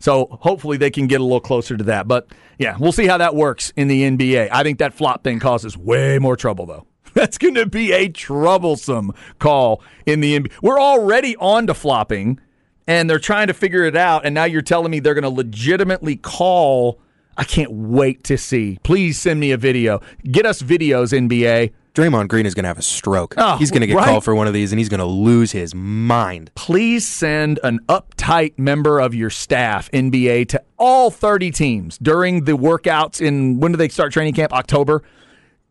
[0.00, 2.06] So hopefully they can get a little closer to that.
[2.06, 2.28] But
[2.58, 4.48] yeah, we'll see how that works in the NBA.
[4.52, 6.86] I think that flop thing causes way more trouble, though.
[7.14, 10.52] That's going to be a troublesome call in the NBA.
[10.62, 12.38] We're already on to flopping,
[12.86, 14.24] and they're trying to figure it out.
[14.24, 17.00] And now you're telling me they're going to legitimately call.
[17.36, 18.78] I can't wait to see.
[18.82, 20.00] Please send me a video.
[20.24, 21.72] Get us videos, NBA.
[21.98, 23.34] Draymond Green is going to have a stroke.
[23.36, 24.04] Oh, he's going to get right?
[24.06, 26.52] called for one of these, and he's going to lose his mind.
[26.54, 32.52] please send an uptight member of your staff, NBA, to all 30 teams during the
[32.52, 34.52] workouts in when do they start training camp?
[34.52, 35.02] October.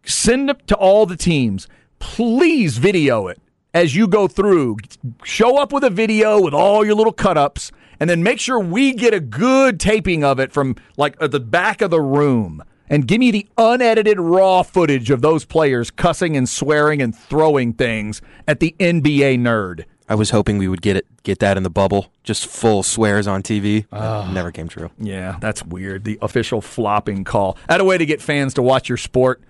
[0.04, 1.66] Send it to all the teams.
[2.00, 3.40] Please video it
[3.74, 4.76] as you go through.
[5.24, 7.72] Show up with a video with all your little cut ups,
[8.02, 11.40] and then make sure we get a good taping of it from like at the
[11.40, 12.62] back of the room.
[12.90, 17.74] And give me the unedited raw footage of those players cussing and swearing and throwing
[17.74, 19.86] things at the NBA nerd.
[20.10, 23.28] I was hoping we would get it, get that in the bubble, just full swears
[23.28, 23.86] on TV.
[23.90, 24.90] That Never came true.
[24.98, 26.06] Yeah, that's weird.
[26.06, 27.58] The official flopping call.
[27.68, 29.42] That a way to get fans to watch your sport.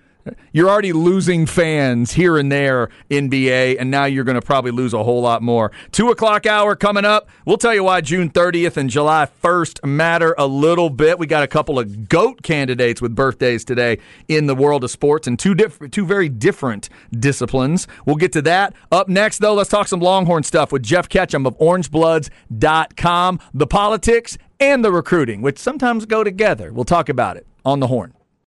[0.52, 4.92] You're already losing fans here and there, NBA, and now you're going to probably lose
[4.92, 5.72] a whole lot more.
[5.92, 7.28] Two o'clock hour coming up.
[7.46, 11.18] We'll tell you why June 30th and July 1st matter a little bit.
[11.18, 13.98] We got a couple of GOAT candidates with birthdays today
[14.28, 17.86] in the world of sports and two different, two very different disciplines.
[18.04, 18.74] We'll get to that.
[18.92, 24.38] Up next, though, let's talk some Longhorn stuff with Jeff Ketchum of OrangeBloods.com, the politics
[24.60, 26.72] and the recruiting, which sometimes go together.
[26.72, 28.14] We'll talk about it on the horn.